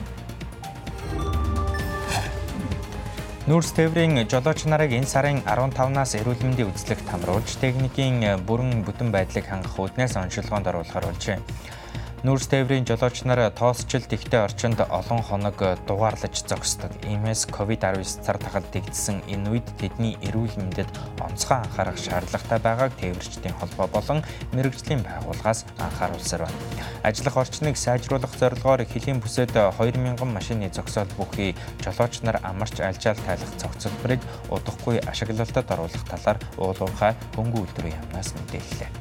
Нүүрс 3.48 3.72
тээврийн 3.80 4.28
жолооч 4.28 4.68
нарыг 4.68 4.92
энэ 4.92 5.08
сарын 5.08 5.40
15-наас 5.48 6.20
эрүүл 6.20 6.44
мэндийн 6.44 6.68
үзлэгт 6.68 7.08
хамруулж 7.08 7.56
техникийн 7.64 8.44
бүрэн 8.44 8.84
бүтэн 8.84 9.16
байдлыг 9.16 9.48
хангах 9.48 9.80
үүднээс 9.80 10.20
онцлогоонд 10.20 10.68
оруулахар 10.68 11.08
болжээ. 11.08 11.40
Нүүрс 12.28 12.50
тээврийн 12.52 12.84
жолооч 12.84 13.24
нар 13.24 13.40
тоосчлт 13.56 14.12
ихтэй 14.12 14.44
орчинд 14.44 14.84
олон 14.84 15.24
хоног 15.24 15.64
дугаарлаж 15.88 16.44
зогсдог. 16.44 16.92
Иймээс 17.08 17.48
COVID-19 17.56 18.04
цар 18.04 18.36
тахад 18.36 18.68
дэгдсэн 18.76 19.24
энэ 19.32 19.48
үед 19.48 19.68
тэдний 19.80 20.20
эрүүл 20.28 20.52
мэндэд 20.60 20.92
онцгой 21.24 21.64
анхаарах 21.64 21.96
шаардлагатай 21.96 22.60
байгааг 22.60 22.92
тээвэрчдийн 23.00 23.56
холбоо 23.56 23.88
болон 23.88 24.20
мэрэгжлийн 24.52 25.08
байгууллагаас 25.08 25.64
анхааруулсаар 25.80 26.52
байна. 26.52 26.60
Ажиллах 27.08 27.48
орчныг 27.48 27.80
сайжруулах 27.80 28.36
зорилгоор 28.36 28.84
хөлийн 28.84 29.24
бүсэд 29.24 29.56
2000 29.56 30.20
машины 30.28 30.68
зогсоол 30.68 31.08
бүхий 31.16 31.56
жолооч 31.80 32.28
нар 32.28 32.44
амарч 32.44 32.84
альжаал 32.84 33.24
тайлах 33.24 33.56
цогцлборыг 33.56 34.20
удахгүй 34.52 35.00
ашиглалтад 35.00 35.72
оруулах 35.72 36.04
талаар 36.12 36.44
уулуурхай 36.60 37.16
хөнгөн 37.40 37.64
үйлдвэрийн 37.64 37.96
яамнаас 37.96 38.36
мэдээллээ. 38.36 38.92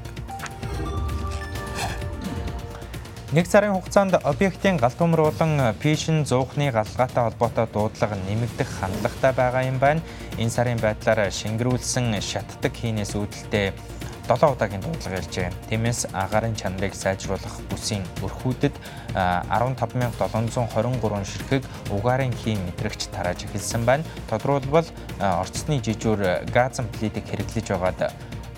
Нэг 3.34 3.48
сарын 3.50 3.74
хугацаанд 3.74 4.14
объектын 4.22 4.76
галтумар 4.78 5.20
болон 5.20 5.74
пишин 5.82 6.24
зуухны 6.24 6.70
галгаатай 6.70 7.26
холбоотой 7.26 7.66
дуудлага 7.66 8.14
нэмэгдэх 8.14 8.68
хандлагатай 8.78 9.32
байгаа 9.34 9.66
юм 9.66 9.82
байна. 9.82 10.00
Энэ 10.38 10.54
сарын 10.54 10.78
байдлаар 10.78 11.34
шингэрүүлсэн 11.34 12.14
шатдаг 12.22 12.78
хийнээс 12.78 13.18
үүдэлтэй 13.18 13.74
7 14.30 14.54
удаагийн 14.54 14.78
дуудлага 14.78 15.18
ялжээ. 15.18 15.50
Тиймээс 15.70 16.06
агарын 16.14 16.54
чанарыг 16.54 16.94
сайжруулах 16.94 17.58
бүсийн 17.66 18.06
өрхүүдэд 18.22 18.78
15723 19.18 21.26
ширхэг 21.26 21.66
угаарын 21.90 22.30
хийн 22.30 22.62
мэдрэгч 22.62 23.10
тарааж 23.10 23.42
эхэлсэн 23.42 23.82
байна. 23.82 24.06
Тодорхойлбол 24.30 24.86
орцсны 25.18 25.82
жижүүр 25.82 26.46
газан 26.54 26.86
плитийг 26.94 27.26
хэрэглэж 27.26 27.74
байгаад 27.74 28.14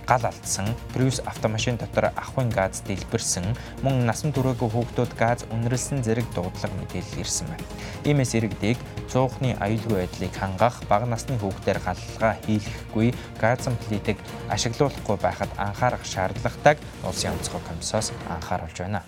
гал 0.09 0.25
алдсан, 0.25 0.73
Prius 0.95 1.21
автомашин 1.29 1.77
дотор 1.77 2.09
ахуйн 2.17 2.49
газ 2.49 2.81
дэлбэрсэн, 2.89 3.45
мөн 3.85 4.09
насан 4.09 4.33
туршаагүй 4.33 4.71
хүүхдүүд 4.73 5.13
газ 5.21 5.45
үнэрлсэн 5.53 6.01
зэрэг 6.01 6.25
дуудлага 6.33 6.73
мэдээлэл 6.81 7.21
ирсэн 7.21 7.53
байна. 7.53 7.69
Иймээс 8.09 8.33
иргэдийг 8.41 8.81
цуухны 9.13 9.53
аюулгүй 9.61 10.09
байдлыг 10.09 10.33
хангах, 10.33 10.81
бага 10.89 11.05
насны 11.05 11.37
хүүхдээр 11.37 11.79
галлага 11.85 12.41
хийлгэхгүй 12.49 13.13
газан 13.37 13.77
плитийг 13.85 14.19
ашиглуулахгүй 14.49 15.17
байхад 15.21 15.53
анхаарах 15.61 16.05
шаардлагатайг 16.09 16.81
Улсын 17.05 17.37
онцгой 17.37 17.61
комиссоос 17.69 18.13
анхааруулж 18.33 18.81
байна. 18.81 19.05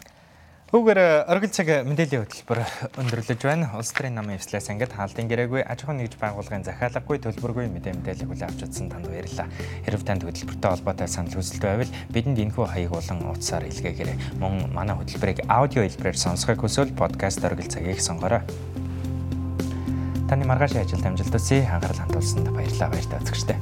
Хүүгээр 0.70 1.26
оргил 1.26 1.50
цаг 1.50 1.82
мэдээллийн 1.82 2.22
хөтөлбөр 2.30 2.62
өндөрлөж 3.02 3.42
байна. 3.42 3.74
Улс 3.74 3.90
төрийн 3.90 4.14
намын 4.14 4.38
эвслээс 4.38 4.70
ангид 4.70 4.94
хаалтын 4.94 5.26
гэрээгүй 5.26 5.66
аж 5.66 5.82
ахуйн 5.82 5.98
нэгж 5.98 6.14
байгууллагын 6.14 6.62
захиалгагүй 6.62 7.18
төлбөргүй 7.26 7.66
мэдээ 7.74 7.98
мэдээлэл 7.98 8.30
хүлээн 8.30 8.54
авч 8.54 8.70
утсан 8.70 8.86
танд 8.86 9.10
баярлалаа. 9.10 9.50
Хэрв 9.82 10.06
танд 10.06 10.22
хөтөлбөртэй 10.22 10.70
холбоотой 10.70 11.10
санал 11.10 11.34
хүсэлт 11.34 11.66
байвал 11.66 11.90
бидэнд 12.14 12.38
энэхүү 12.38 12.66
хаяг 12.70 12.94
болон 12.94 13.18
утсаар 13.34 13.66
илгээгээрэй. 13.66 14.38
Мөн 14.38 14.70
манай 14.70 14.94
хөтөлбөрийг 14.94 15.42
аудио 15.50 15.82
хэлбэрээр 15.82 16.14
сонсохыг 16.22 16.62
хүсвэл 16.62 16.94
подкаст 16.94 17.42
оргил 17.42 17.66
цагийг 17.66 17.98
сонгоорой. 17.98 18.46
Таны 20.30 20.46
маргааш 20.46 20.78
ажилд 20.78 21.02
амжилт 21.02 21.34
хүсье. 21.34 21.66
Анхаарал 21.66 21.98
хандуулсанд 21.98 22.46
баярлалаа. 22.54 22.94
Баяр 22.94 23.10
та 23.10 23.18
үзэгчтэй. 23.18 23.58